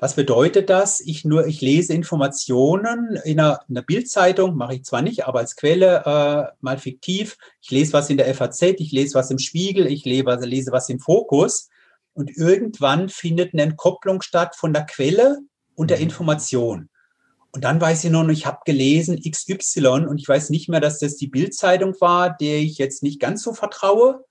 [0.00, 1.00] Was bedeutet das?
[1.00, 5.40] Ich nur, ich lese Informationen in einer, in einer Bildzeitung, mache ich zwar nicht, aber
[5.40, 7.36] als Quelle äh, mal fiktiv.
[7.60, 10.88] Ich lese was in der FAZ, ich lese was im Spiegel, ich lese, lese was
[10.88, 11.68] im Fokus.
[12.14, 15.38] Und irgendwann findet eine Entkopplung statt von der Quelle
[15.74, 16.04] und der mhm.
[16.04, 16.88] Information.
[17.50, 21.00] Und dann weiß ich noch, ich habe gelesen XY und ich weiß nicht mehr, dass
[21.00, 24.24] das die Bildzeitung war, der ich jetzt nicht ganz so vertraue.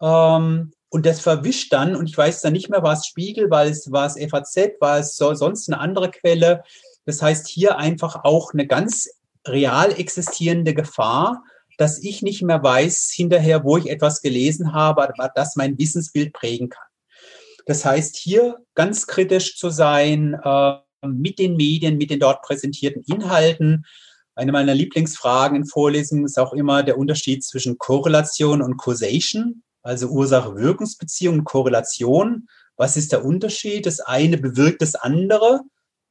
[0.00, 3.64] Ähm, und das verwischt dann und ich weiß dann nicht mehr, war es Spiegel, war
[3.64, 6.62] es, war es FAZ, war es so, sonst eine andere Quelle.
[7.04, 9.08] Das heißt, hier einfach auch eine ganz
[9.44, 11.42] real existierende Gefahr,
[11.78, 16.32] dass ich nicht mehr weiß hinterher, wo ich etwas gelesen habe, aber das mein Wissensbild
[16.32, 16.86] prägen kann.
[17.66, 20.74] Das heißt, hier ganz kritisch zu sein äh,
[21.04, 23.84] mit den Medien, mit den dort präsentierten Inhalten.
[24.36, 30.08] Eine meiner Lieblingsfragen in Vorlesungen ist auch immer der Unterschied zwischen Korrelation und Causation, also
[30.08, 32.48] Ursache-Wirkungsbeziehung, Korrelation.
[32.76, 33.86] Was ist der Unterschied?
[33.86, 35.60] Das eine bewirkt das andere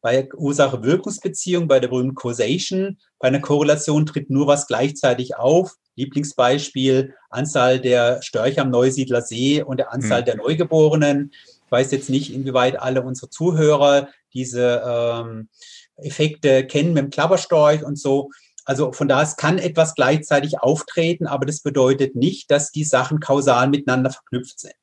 [0.01, 2.97] bei Ursache-Wirkungsbeziehung, bei der berühmten Causation.
[3.19, 5.75] Bei einer Korrelation tritt nur was gleichzeitig auf.
[5.95, 10.25] Lieblingsbeispiel, Anzahl der Störche am Neusiedler See und der Anzahl mhm.
[10.25, 11.31] der Neugeborenen.
[11.65, 15.49] Ich weiß jetzt nicht, inwieweit alle unsere Zuhörer diese ähm,
[15.95, 18.29] Effekte kennen mit dem Klapperstorch und so.
[18.65, 23.19] Also von da es kann etwas gleichzeitig auftreten, aber das bedeutet nicht, dass die Sachen
[23.19, 24.75] kausal miteinander verknüpft sind.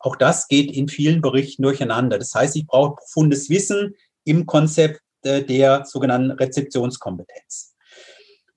[0.00, 2.18] Auch das geht in vielen Berichten durcheinander.
[2.18, 7.74] Das heißt, ich brauche profundes Wissen im Konzept äh, der sogenannten Rezeptionskompetenz.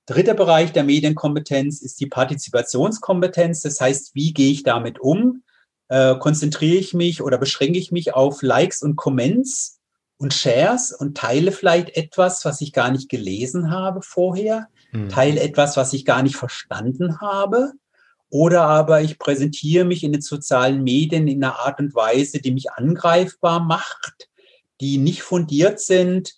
[0.08, 3.62] Dritter Bereich der Medienkompetenz ist die Partizipationskompetenz.
[3.62, 5.44] Das heißt, wie gehe ich damit um?
[5.88, 9.80] Äh, konzentriere ich mich oder beschränke ich mich auf Likes und Comments
[10.18, 15.10] und Shares und teile vielleicht etwas, was ich gar nicht gelesen habe vorher, mhm.
[15.10, 17.74] teile etwas, was ich gar nicht verstanden habe.
[18.30, 22.52] Oder aber ich präsentiere mich in den sozialen Medien in einer Art und Weise, die
[22.52, 24.30] mich angreifbar macht,
[24.82, 26.34] die nicht fundiert sind.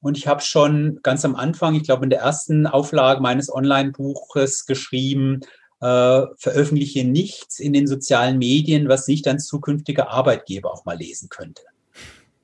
[0.00, 4.66] Und ich habe schon ganz am Anfang, ich glaube in der ersten Auflage meines Online-Buches
[4.66, 5.40] geschrieben,
[5.80, 11.28] äh, veröffentliche nichts in den sozialen Medien, was nicht ein zukünftiger Arbeitgeber auch mal lesen
[11.28, 11.62] könnte.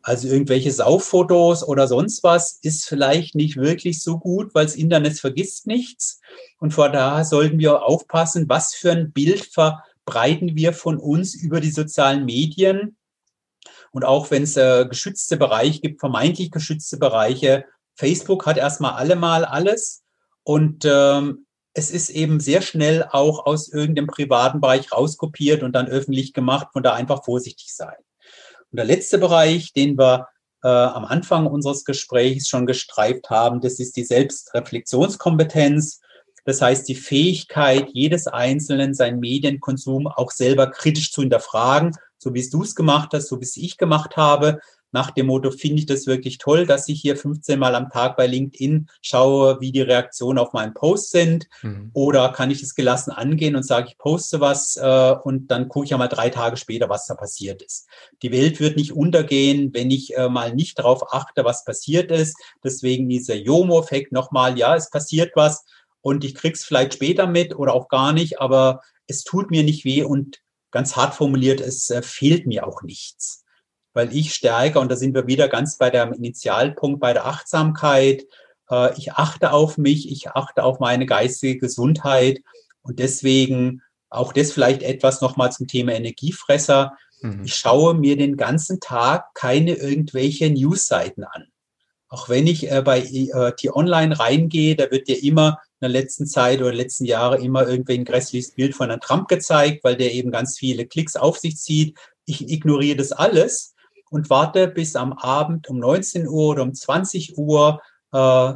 [0.07, 5.19] Also irgendwelche Sauffotos oder sonst was ist vielleicht nicht wirklich so gut, weil das Internet
[5.19, 6.21] vergisst nichts.
[6.59, 11.59] Und vor daher sollten wir aufpassen, was für ein Bild verbreiten wir von uns über
[11.63, 12.99] die sozialen Medien.
[13.93, 19.47] Und auch wenn es äh, geschützte Bereiche gibt, vermeintlich geschützte Bereiche, Facebook hat erstmal allemal
[19.47, 20.05] alles.
[20.43, 25.89] Und ähm, es ist eben sehr schnell auch aus irgendeinem privaten Bereich rauskopiert und dann
[25.89, 26.69] öffentlich gemacht.
[26.75, 27.97] Von da einfach vorsichtig sein.
[28.75, 30.27] Und der letzte Bereich, den wir
[30.65, 36.01] äh, am Anfang unseres Gesprächs schon gestreift haben, das ist die Selbstreflexionskompetenz.
[36.45, 42.51] Das heißt, die Fähigkeit jedes Einzelnen, seinen Medienkonsum auch selber kritisch zu hinterfragen, so wie
[42.51, 44.59] du es gemacht hast, so wie es ich gemacht habe,
[44.95, 48.17] nach dem Motto, finde ich das wirklich toll, dass ich hier 15 Mal am Tag
[48.17, 51.49] bei LinkedIn schaue, wie die Reaktionen auf meinen Post sind?
[51.63, 51.91] Mhm.
[51.95, 55.85] Oder kann ich es gelassen angehen und sage, ich poste was äh, und dann gucke
[55.85, 57.89] ich ja mal drei Tage später, was da passiert ist.
[58.23, 62.37] Die Welt wird nicht untergehen, wenn ich äh, mal nicht darauf achte, was passiert ist.
[62.63, 65.65] Deswegen dieser Jomo-Effekt nochmal, ja, es passiert was
[66.03, 69.85] und ich krieg's vielleicht später mit oder auch gar nicht, aber es tut mir nicht
[69.85, 70.39] weh und
[70.71, 73.44] ganz hart formuliert, es äh, fehlt mir auch nichts
[73.95, 78.25] weil ich stärker, und da sind wir wieder ganz bei dem Initialpunkt, bei der Achtsamkeit,
[78.71, 82.43] äh, ich achte auf mich, ich achte auf meine geistige Gesundheit
[82.83, 86.97] und deswegen auch das vielleicht etwas nochmal zum Thema Energiefresser.
[87.21, 87.45] Mhm.
[87.45, 91.47] Ich schaue mir den ganzen Tag keine irgendwelche Newsseiten an.
[92.09, 96.27] Auch wenn ich äh, bei äh, T-Online reingehe, da wird dir immer in der letzten
[96.27, 100.13] Zeit oder letzten Jahre immer irgendwie ein grässliches Bild von einem Trump gezeigt, weil der
[100.13, 101.97] eben ganz viele Klicks auf sich zieht.
[102.25, 103.74] Ich ignoriere das alles
[104.15, 108.53] und warte bis am Abend um 19 Uhr oder um 20 Uhr äh,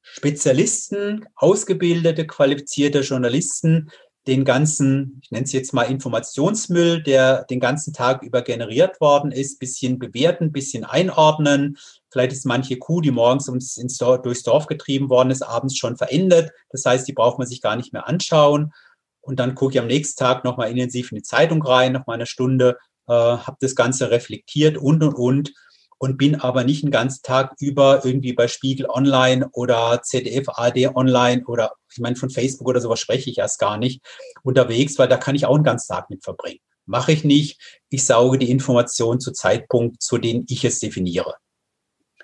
[0.00, 3.90] Spezialisten, ausgebildete, qualifizierte Journalisten
[4.28, 9.32] den ganzen, ich nenne es jetzt mal Informationsmüll, der den ganzen Tag über generiert worden
[9.32, 11.78] ist, bisschen bewerten, bisschen einordnen.
[12.12, 15.96] Vielleicht ist manche Kuh, die morgens ins, ins durchs Dorf getrieben worden ist, abends schon
[15.96, 16.52] verendet.
[16.70, 18.72] Das heißt, die braucht man sich gar nicht mehr anschauen.
[19.20, 22.26] Und dann gucke ich am nächsten Tag nochmal intensiv in die Zeitung rein, nochmal eine
[22.26, 22.78] Stunde
[23.08, 25.52] äh, habe das Ganze reflektiert und, und, und
[25.98, 30.88] und bin aber nicht den ganzen Tag über irgendwie bei Spiegel Online oder ZDF AD
[30.94, 34.02] Online oder ich meine von Facebook oder sowas spreche ich erst gar nicht
[34.42, 36.60] unterwegs, weil da kann ich auch einen ganzen Tag mit verbringen.
[36.84, 37.60] Mache ich nicht.
[37.88, 41.34] Ich sauge die Informationen zu Zeitpunkt, zu denen ich es definiere.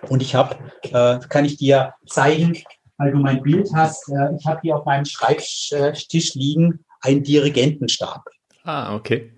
[0.08, 2.58] Und ich habe, äh, kann ich dir zeigen,
[2.98, 8.24] weil du mein Bild hast, äh, ich habe hier auf meinem Schreibtisch liegen einen Dirigentenstab.
[8.64, 9.32] Ah, okay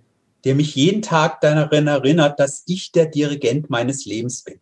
[0.45, 4.61] der mich jeden Tag daran erinnert, dass ich der Dirigent meines Lebens bin.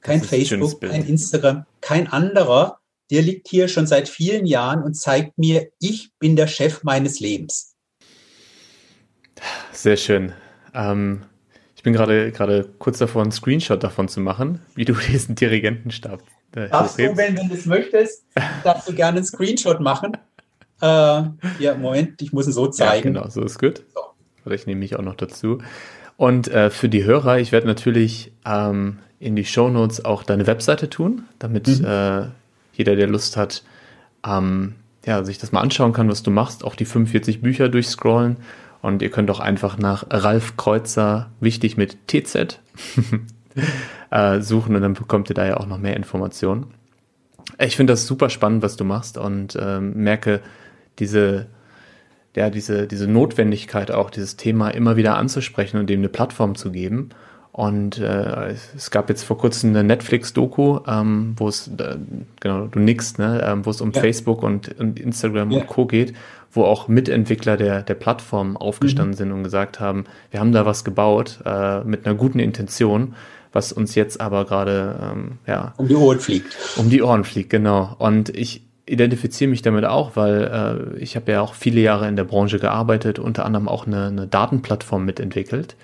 [0.00, 2.78] Kein Facebook, kein Instagram, kein anderer.
[3.10, 7.20] Der liegt hier schon seit vielen Jahren und zeigt mir, ich bin der Chef meines
[7.20, 7.74] Lebens.
[9.72, 10.32] Sehr schön.
[10.74, 11.22] Ähm,
[11.74, 16.22] ich bin gerade gerade kurz davor, einen Screenshot davon zu machen, wie du diesen Dirigentenstab
[16.52, 18.24] Darfst du, wenn du das möchtest,
[18.64, 20.16] darfst du gerne einen Screenshot machen.
[20.80, 23.14] Äh, ja, Moment, ich muss ihn so zeigen.
[23.14, 23.84] Ja, genau, so ist gut.
[23.94, 24.00] So.
[24.54, 25.58] Ich nehme mich auch noch dazu.
[26.16, 30.46] Und äh, für die Hörer, ich werde natürlich ähm, in die Show Notes auch deine
[30.46, 31.84] Webseite tun, damit mhm.
[31.84, 32.26] äh,
[32.72, 33.62] jeder, der Lust hat,
[34.26, 34.74] ähm,
[35.04, 38.36] ja, sich das mal anschauen kann, was du machst, auch die 45 Bücher durchscrollen.
[38.82, 42.60] Und ihr könnt auch einfach nach Ralf Kreuzer, wichtig mit TZ,
[44.10, 46.66] äh, suchen und dann bekommt ihr da ja auch noch mehr Informationen.
[47.58, 50.40] Ich finde das super spannend, was du machst und ähm, merke
[50.98, 51.46] diese,
[52.36, 56.70] ja, diese, diese Notwendigkeit auch, dieses Thema immer wieder anzusprechen und dem eine Plattform zu
[56.70, 57.10] geben.
[57.58, 61.96] Und äh, es gab jetzt vor kurzem eine Netflix-Doku, ähm, wo es, äh,
[62.38, 64.00] genau, du nix, ne, ähm, wo es um ja.
[64.00, 65.60] Facebook und, und Instagram ja.
[65.60, 65.86] und Co.
[65.86, 66.14] geht,
[66.52, 69.16] wo auch Mitentwickler der, der Plattform aufgestanden mhm.
[69.16, 73.16] sind und gesagt haben, wir haben da was gebaut äh, mit einer guten Intention,
[73.52, 76.56] was uns jetzt aber gerade ähm, ja, um die Ohren fliegt.
[76.76, 77.96] Um die Ohren fliegt, genau.
[77.98, 82.16] Und ich identifiziere mich damit auch, weil äh, ich habe ja auch viele Jahre in
[82.16, 85.76] der Branche gearbeitet, unter anderem auch eine, eine Datenplattform mitentwickelt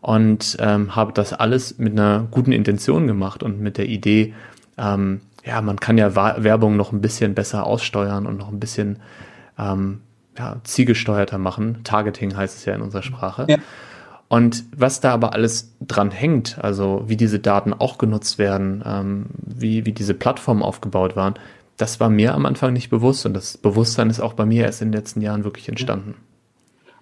[0.00, 4.34] und ähm, habe das alles mit einer guten Intention gemacht und mit der Idee,
[4.76, 8.98] ähm, ja, man kann ja Werbung noch ein bisschen besser aussteuern und noch ein bisschen
[9.58, 10.00] ähm,
[10.38, 11.80] ja, zielgesteuerter machen.
[11.84, 13.46] Targeting heißt es ja in unserer Sprache.
[13.48, 13.58] Ja.
[14.28, 19.26] Und was da aber alles dran hängt, also wie diese Daten auch genutzt werden, ähm,
[19.36, 21.34] wie, wie diese Plattformen aufgebaut waren,
[21.76, 24.82] das war mir am Anfang nicht bewusst und das Bewusstsein ist auch bei mir erst
[24.82, 26.14] in den letzten Jahren wirklich entstanden.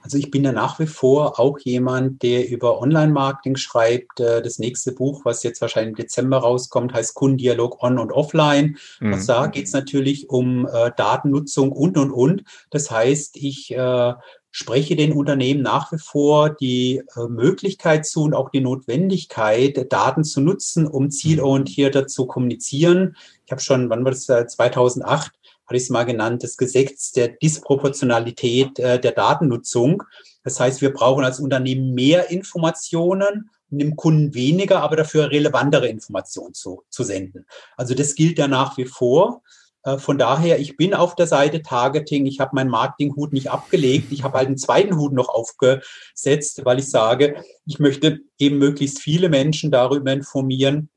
[0.02, 4.20] Also ich bin ja nach wie vor auch jemand, der über Online-Marketing schreibt.
[4.20, 8.78] Äh, das nächste Buch, was jetzt wahrscheinlich im Dezember rauskommt, heißt Kundendialog on und offline.
[9.00, 9.12] Mhm.
[9.12, 12.44] Also da geht es natürlich um äh, Datennutzung und, und, und.
[12.70, 14.14] Das heißt, ich äh,
[14.50, 20.24] spreche den Unternehmen nach wie vor die äh, Möglichkeit zu und auch die Notwendigkeit, Daten
[20.24, 23.16] zu nutzen, um zielorientierter zu kommunizieren.
[23.50, 25.32] Ich habe schon, wann war das, 2008
[25.66, 30.04] hatte ich es mal genannt, das Gesetz der Disproportionalität äh, der Datennutzung.
[30.44, 35.88] Das heißt, wir brauchen als Unternehmen mehr Informationen und dem Kunden weniger, aber dafür relevantere
[35.88, 37.44] Informationen zu, zu senden.
[37.76, 39.42] Also das gilt ja nach wie vor.
[39.82, 42.26] Äh, von daher, ich bin auf der Seite Targeting.
[42.26, 44.12] Ich habe meinen Marketinghut nicht abgelegt.
[44.12, 49.00] Ich habe halt einen zweiten Hut noch aufgesetzt, weil ich sage, ich möchte eben möglichst
[49.00, 50.88] viele Menschen darüber informieren,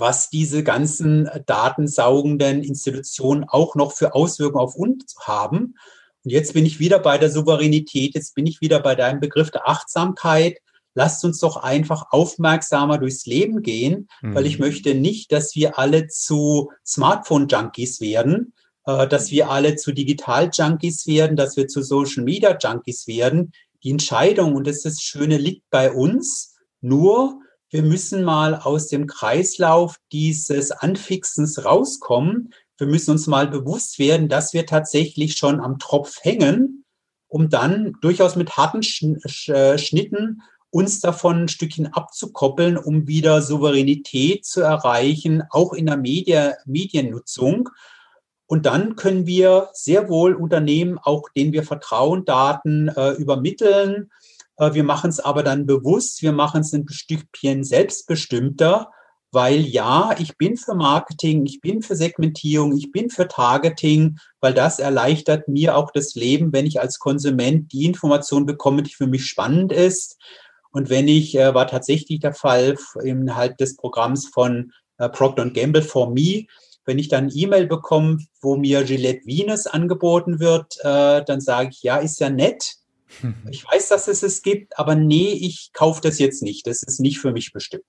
[0.00, 5.74] was diese ganzen datensaugenden Institutionen auch noch für Auswirkungen auf uns haben.
[6.24, 9.50] Und jetzt bin ich wieder bei der Souveränität, jetzt bin ich wieder bei deinem Begriff
[9.50, 10.58] der Achtsamkeit.
[10.94, 14.34] Lasst uns doch einfach aufmerksamer durchs Leben gehen, mhm.
[14.34, 14.66] weil ich mhm.
[14.66, 18.54] möchte nicht, dass wir alle zu Smartphone-Junkies werden,
[18.86, 23.52] äh, dass wir alle zu Digital-Junkies werden, dass wir zu Social-Media-Junkies werden.
[23.82, 26.56] Die Entscheidung, und das ist das Schöne, liegt bei uns.
[26.80, 27.40] Nur
[27.70, 32.52] wir müssen mal aus dem Kreislauf dieses Anfixens rauskommen.
[32.76, 36.84] Wir müssen uns mal bewusst werden, dass wir tatsächlich schon am Tropf hängen,
[37.28, 44.44] um dann durchaus mit harten äh, Schnitten uns davon ein Stückchen abzukoppeln, um wieder Souveränität
[44.44, 47.68] zu erreichen, auch in der Media, Mediennutzung.
[48.46, 54.10] Und dann können wir sehr wohl Unternehmen, auch denen wir vertrauen, Daten äh, übermitteln
[54.60, 58.90] wir machen es aber dann bewusst, wir machen es ein Stückchen selbstbestimmter,
[59.32, 64.54] weil ja, ich bin für Marketing, ich bin für Segmentierung, ich bin für Targeting, weil
[64.54, 69.06] das erleichtert mir auch das Leben, wenn ich als Konsument die Information bekomme, die für
[69.06, 70.18] mich spannend ist.
[70.72, 75.82] Und wenn ich, äh, war tatsächlich der Fall innerhalb des Programms von äh, Procter Gamble
[75.82, 76.46] for Me,
[76.84, 81.82] wenn ich dann E-Mail bekomme, wo mir Gillette Venus angeboten wird, äh, dann sage ich,
[81.82, 82.79] ja, ist ja nett,
[83.50, 86.66] Ich weiß, dass es es gibt, aber nee, ich kaufe das jetzt nicht.
[86.66, 87.84] Das ist nicht für mich bestimmt.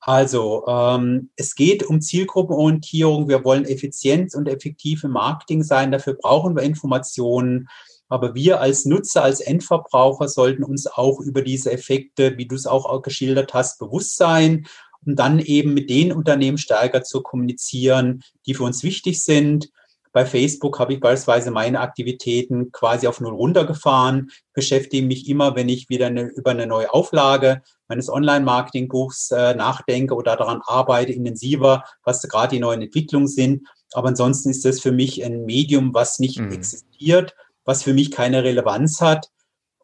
[0.00, 3.28] Also ähm, es geht um Zielgruppenorientierung.
[3.28, 5.90] Wir wollen Effizienz und effektive Marketing sein.
[5.90, 7.68] Dafür brauchen wir Informationen.
[8.08, 12.66] Aber wir als Nutzer, als Endverbraucher sollten uns auch über diese Effekte, wie du es
[12.66, 14.66] auch geschildert hast, bewusst sein
[15.06, 19.70] um dann eben mit den Unternehmen stärker zu kommunizieren, die für uns wichtig sind.
[20.12, 25.68] Bei Facebook habe ich beispielsweise meine Aktivitäten quasi auf null runtergefahren, beschäftige mich immer, wenn
[25.68, 31.84] ich wieder eine, über eine neue Auflage meines Online-Marketing-Buchs äh, nachdenke oder daran arbeite, intensiver,
[32.04, 33.66] was gerade die neuen Entwicklungen sind.
[33.92, 36.52] Aber ansonsten ist das für mich ein Medium, was nicht mhm.
[36.52, 37.34] existiert,
[37.64, 39.30] was für mich keine Relevanz hat.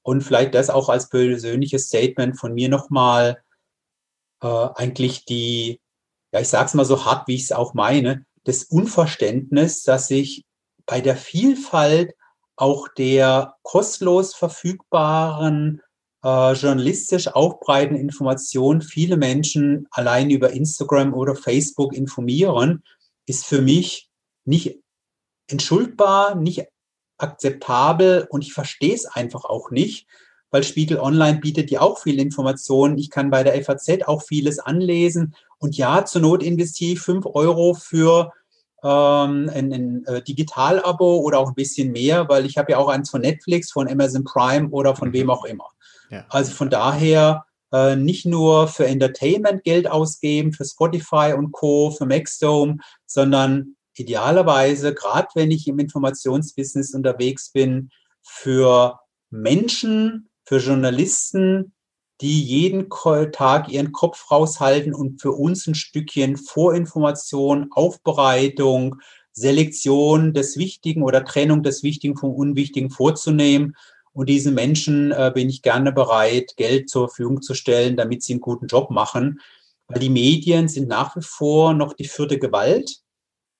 [0.02, 3.42] Und vielleicht das auch als persönliches Statement von mir nochmal,
[4.42, 5.80] äh, eigentlich die,
[6.32, 10.08] ja, ich sage es mal so hart, wie ich es auch meine, das Unverständnis, dass
[10.08, 10.44] sich
[10.86, 12.14] bei der Vielfalt
[12.56, 15.80] auch der kostenlos verfügbaren
[16.22, 22.82] äh, journalistisch aufbreitenden Informationen viele Menschen allein über Instagram oder Facebook informieren,
[23.26, 24.08] ist für mich
[24.44, 24.80] nicht
[25.48, 26.66] entschuldbar, nicht
[27.18, 30.06] akzeptabel und ich verstehe es einfach auch nicht,
[30.54, 32.96] weil Spiegel Online bietet ja auch viel Informationen.
[32.96, 37.26] Ich kann bei der FAZ auch vieles anlesen und ja, zur Not investiere ich fünf
[37.26, 38.32] Euro für
[38.84, 42.88] ähm, ein, ein äh, Digital-Abo oder auch ein bisschen mehr, weil ich habe ja auch
[42.88, 45.14] eins von Netflix, von Amazon Prime oder von mhm.
[45.14, 45.66] wem auch immer.
[46.08, 46.24] Ja.
[46.28, 52.06] Also von daher äh, nicht nur für Entertainment Geld ausgeben, für Spotify und Co., für
[52.06, 52.76] Maxdome,
[53.06, 57.90] sondern idealerweise, gerade wenn ich im Informationsbusiness unterwegs bin,
[58.22, 59.00] für
[59.30, 61.72] Menschen, für Journalisten,
[62.20, 62.88] die jeden
[63.32, 68.96] Tag ihren Kopf raushalten und für uns ein Stückchen Vorinformation, Aufbereitung,
[69.32, 73.74] Selektion des Wichtigen oder Trennung des Wichtigen vom Unwichtigen vorzunehmen.
[74.12, 78.34] Und diesen Menschen äh, bin ich gerne bereit, Geld zur Verfügung zu stellen, damit sie
[78.34, 79.40] einen guten Job machen.
[79.88, 83.04] Weil die Medien sind nach wie vor noch die vierte Gewalt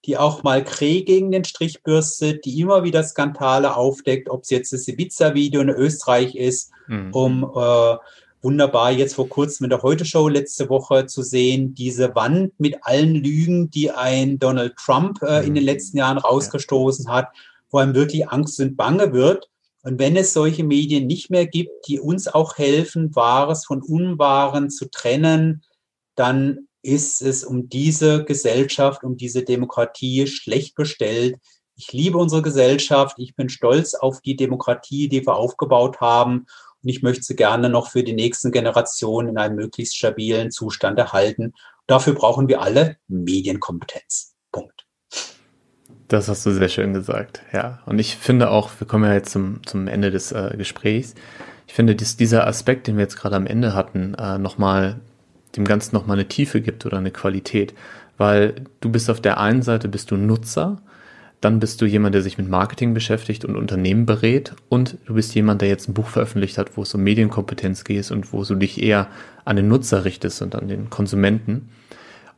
[0.05, 4.51] die auch mal Krieg gegen den Strich bürstet, die immer wieder Skandale aufdeckt, ob es
[4.51, 7.13] jetzt das Ibiza-Video in Österreich ist, mhm.
[7.13, 7.97] um äh,
[8.43, 13.15] wunderbar jetzt vor kurzem in der Heute-Show letzte Woche zu sehen, diese Wand mit allen
[13.15, 15.71] Lügen, die ein Donald Trump äh, in den mhm.
[15.71, 17.29] letzten Jahren rausgestoßen hat,
[17.71, 19.49] wo einem wirklich Angst und Bange wird.
[19.83, 24.71] Und wenn es solche Medien nicht mehr gibt, die uns auch helfen, Wahres von Unwahren
[24.71, 25.63] zu trennen,
[26.15, 31.37] dann ist es um diese Gesellschaft, um diese Demokratie schlecht bestellt.
[31.77, 33.19] Ich liebe unsere Gesellschaft.
[33.19, 36.47] Ich bin stolz auf die Demokratie, die wir aufgebaut haben.
[36.85, 40.99] Und ich möchte sie gerne noch für die nächsten Generationen in einem möglichst stabilen Zustand
[40.99, 41.55] erhalten.
[41.87, 44.35] Dafür brauchen wir alle Medienkompetenz.
[44.53, 44.87] Punkt.
[46.09, 47.81] Das hast du sehr schön gesagt, ja.
[47.87, 51.15] Und ich finde auch, wir kommen ja jetzt zum, zum Ende des äh, Gesprächs.
[51.67, 55.01] Ich finde, dass dieser Aspekt, den wir jetzt gerade am Ende hatten, äh, nochmal
[55.57, 57.75] dem Ganzen nochmal eine Tiefe gibt oder eine Qualität.
[58.19, 60.83] Weil du bist auf der einen Seite bist du Nutzer,
[61.45, 65.35] dann bist du jemand, der sich mit Marketing beschäftigt und Unternehmen berät und du bist
[65.35, 68.55] jemand, der jetzt ein Buch veröffentlicht hat, wo es um Medienkompetenz geht und wo du
[68.55, 69.09] dich eher
[69.45, 71.69] an den Nutzer richtest und an den Konsumenten.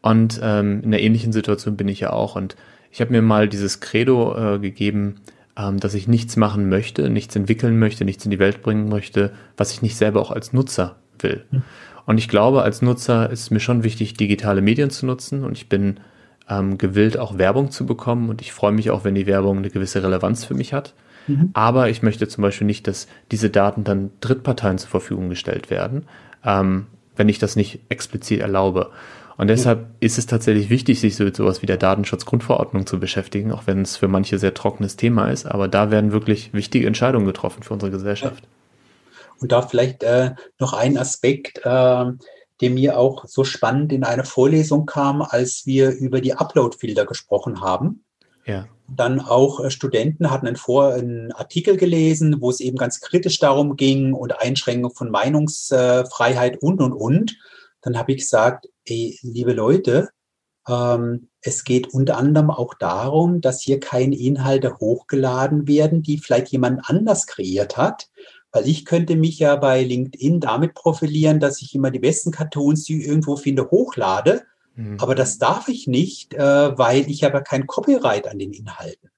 [0.03, 2.35] Und ähm, in einer ähnlichen Situation bin ich ja auch.
[2.35, 2.57] Und
[2.91, 5.21] ich habe mir mal dieses Credo äh, gegeben,
[5.57, 9.33] ähm, dass ich nichts machen möchte, nichts entwickeln möchte, nichts in die Welt bringen möchte,
[9.57, 11.45] was ich nicht selber auch als Nutzer will.
[11.51, 11.63] Mhm.
[12.07, 15.57] Und ich glaube, als Nutzer ist es mir schon wichtig, digitale Medien zu nutzen und
[15.57, 16.01] ich bin
[16.49, 19.71] ähm, gewillt, auch Werbung zu bekommen und ich freue mich auch, wenn die Werbung eine
[19.71, 20.95] gewisse Relevanz für mich hat.
[21.27, 21.51] Mhm.
[21.55, 26.07] Aber ich möchte zum Beispiel nicht, dass diese Daten dann Drittparteien zur Verfügung gestellt werden,
[26.45, 26.87] ähm,
[27.17, 28.91] wenn ich das nicht explizit erlaube.
[29.37, 29.87] Und deshalb ja.
[30.01, 33.83] ist es tatsächlich wichtig, sich so mit sowas wie der Datenschutzgrundverordnung zu beschäftigen, auch wenn
[33.83, 35.47] es für manche sehr trockenes Thema ist.
[35.47, 38.45] Aber da werden wirklich wichtige Entscheidungen getroffen für unsere Gesellschaft.
[39.39, 42.05] Und da vielleicht äh, noch ein Aspekt, äh,
[42.61, 47.61] der mir auch so spannend in einer Vorlesung kam, als wir über die Upload-Filter gesprochen
[47.61, 48.05] haben.
[48.47, 48.67] Ja.
[48.89, 53.39] Dann auch äh, Studenten hatten einen, Vor einen Artikel gelesen, wo es eben ganz kritisch
[53.39, 57.37] darum ging und Einschränkung von Meinungsfreiheit und, und, und.
[57.83, 60.11] Dann habe ich gesagt, ey, liebe Leute,
[60.69, 66.49] ähm, es geht unter anderem auch darum, dass hier keine Inhalte hochgeladen werden, die vielleicht
[66.49, 68.09] jemand anders kreiert hat,
[68.57, 72.85] weil ich könnte mich ja bei LinkedIn damit profilieren, dass ich immer die besten Cartoons,
[72.85, 74.45] die ich irgendwo finde, hochlade.
[74.77, 74.97] Mhm.
[74.99, 79.11] Aber das darf ich nicht, äh, weil ich habe ja kein Copyright an den Inhalten.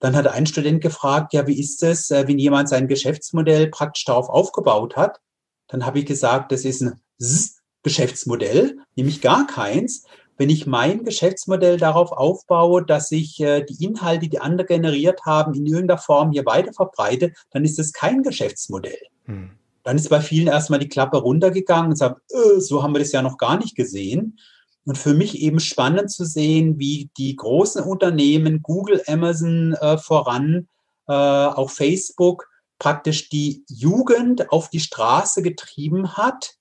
[0.00, 4.06] Dann hat ein Student gefragt, ja, wie ist es, äh, wenn jemand sein Geschäftsmodell praktisch
[4.06, 5.20] darauf aufgebaut hat?
[5.68, 7.52] Dann habe ich gesagt, das ist ein Z
[7.84, 10.04] Geschäftsmodell, nämlich gar keins.
[10.36, 15.54] Wenn ich mein Geschäftsmodell darauf aufbaue, dass ich äh, die Inhalte, die andere generiert haben,
[15.54, 18.98] in irgendeiner Form hier weiter verbreite, dann ist es kein Geschäftsmodell.
[19.26, 19.50] Hm.
[19.84, 23.12] Dann ist bei vielen erstmal die Klappe runtergegangen und sagt, äh, so haben wir das
[23.12, 24.38] ja noch gar nicht gesehen.
[24.86, 30.68] Und für mich eben spannend zu sehen, wie die großen Unternehmen, Google, Amazon äh, voran,
[31.06, 36.54] äh, auch Facebook, praktisch die Jugend auf die Straße getrieben hat,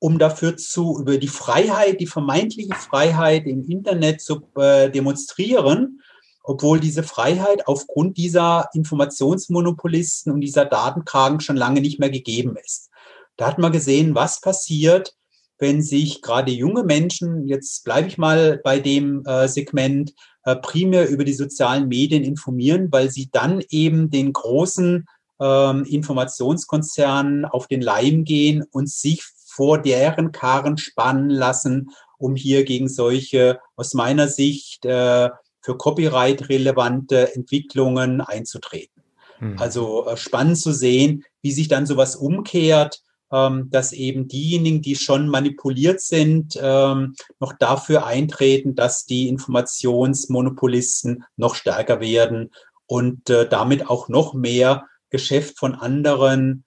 [0.00, 6.00] um dafür zu, über die Freiheit, die vermeintliche Freiheit im Internet zu äh, demonstrieren,
[6.42, 12.88] obwohl diese Freiheit aufgrund dieser Informationsmonopolisten und dieser Datenkragen schon lange nicht mehr gegeben ist.
[13.36, 15.14] Da hat man gesehen, was passiert,
[15.58, 21.10] wenn sich gerade junge Menschen, jetzt bleibe ich mal bei dem äh, Segment, äh, primär
[21.10, 25.04] über die sozialen Medien informieren, weil sie dann eben den großen
[25.38, 29.22] ähm, Informationskonzernen auf den Leim gehen und sich
[29.60, 35.28] vor deren Karren spannen lassen, um hier gegen solche aus meiner Sicht äh,
[35.60, 39.02] für Copyright relevante Entwicklungen einzutreten.
[39.38, 39.58] Mhm.
[39.58, 44.96] Also äh, spannend zu sehen, wie sich dann sowas umkehrt ähm, dass eben diejenigen, die
[44.96, 52.50] schon manipuliert sind, ähm, noch dafür eintreten, dass die Informationsmonopolisten noch stärker werden
[52.86, 56.64] und äh, damit auch noch mehr Geschäft von anderen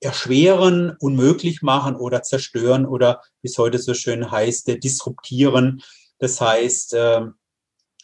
[0.00, 5.82] erschweren, unmöglich machen oder zerstören oder, wie es heute so schön heißt, disruptieren.
[6.18, 7.34] Das heißt, ähm,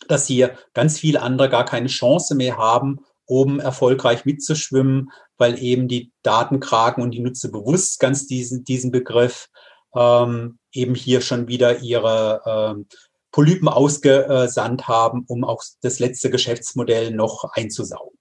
[0.09, 5.89] dass hier ganz viele andere gar keine Chance mehr haben, um erfolgreich mitzuschwimmen, weil eben
[5.89, 9.49] die Datenkraken und die Nutzer bewusst ganz diesen, diesen Begriff
[9.95, 12.87] ähm, eben hier schon wieder ihre ähm,
[13.33, 18.19] Polypen ausgesandt haben, um auch das letzte Geschäftsmodell noch einzusaugen.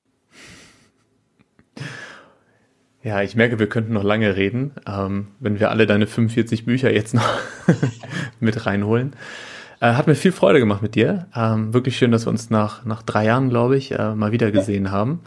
[3.01, 6.91] Ja, ich merke, wir könnten noch lange reden, ähm, wenn wir alle deine 45 Bücher
[6.91, 7.39] jetzt noch
[8.41, 9.13] mit reinholen.
[9.79, 11.27] Äh, hat mir viel Freude gemacht mit dir.
[11.33, 14.51] Ähm, wirklich schön, dass wir uns nach, nach drei Jahren, glaube ich, äh, mal wieder
[14.51, 15.21] gesehen haben.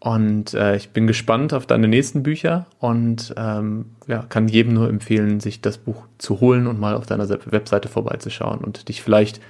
[0.00, 4.88] Und äh, ich bin gespannt auf deine nächsten Bücher und ähm, ja, kann jedem nur
[4.88, 9.40] empfehlen, sich das Buch zu holen und mal auf deiner Webseite vorbeizuschauen und dich vielleicht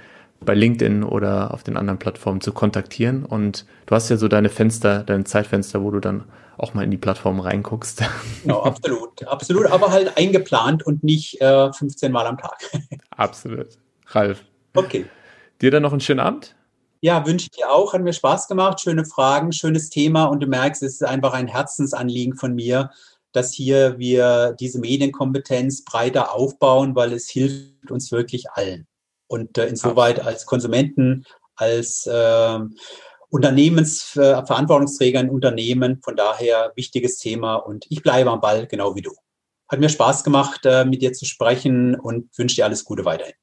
[0.41, 3.25] bei LinkedIn oder auf den anderen Plattformen zu kontaktieren.
[3.25, 6.25] Und du hast ja so deine Fenster, deine Zeitfenster, wo du dann
[6.57, 8.03] auch mal in die Plattform reinguckst.
[8.43, 12.59] Genau, absolut, absolut, aber halt eingeplant und nicht äh, 15 Mal am Tag.
[13.11, 13.77] Absolut.
[14.07, 14.43] Ralf.
[14.73, 15.05] Okay.
[15.61, 16.55] Dir dann noch einen schönen Abend.
[16.99, 17.93] Ja, wünsche ich dir auch.
[17.93, 18.81] Hat mir Spaß gemacht.
[18.81, 20.25] Schöne Fragen, schönes Thema.
[20.25, 22.91] Und du merkst, es ist einfach ein Herzensanliegen von mir,
[23.31, 28.87] dass hier wir diese Medienkompetenz breiter aufbauen, weil es hilft uns wirklich allen.
[29.27, 31.25] Und äh, insoweit als Konsumenten,
[31.55, 32.59] als äh,
[33.33, 35.99] Unternehmensverantwortungsträger in Unternehmen.
[36.03, 37.55] Von daher wichtiges Thema.
[37.55, 39.11] Und ich bleibe am Ball, genau wie du.
[39.67, 43.33] Hat mir Spaß gemacht, äh, mit dir zu sprechen und wünsche dir alles Gute weiterhin.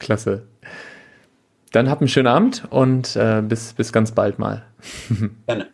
[0.00, 0.48] Klasse.
[1.70, 4.66] Dann habt einen schönen Abend und äh, bis, bis ganz bald mal.
[5.46, 5.68] Gerne.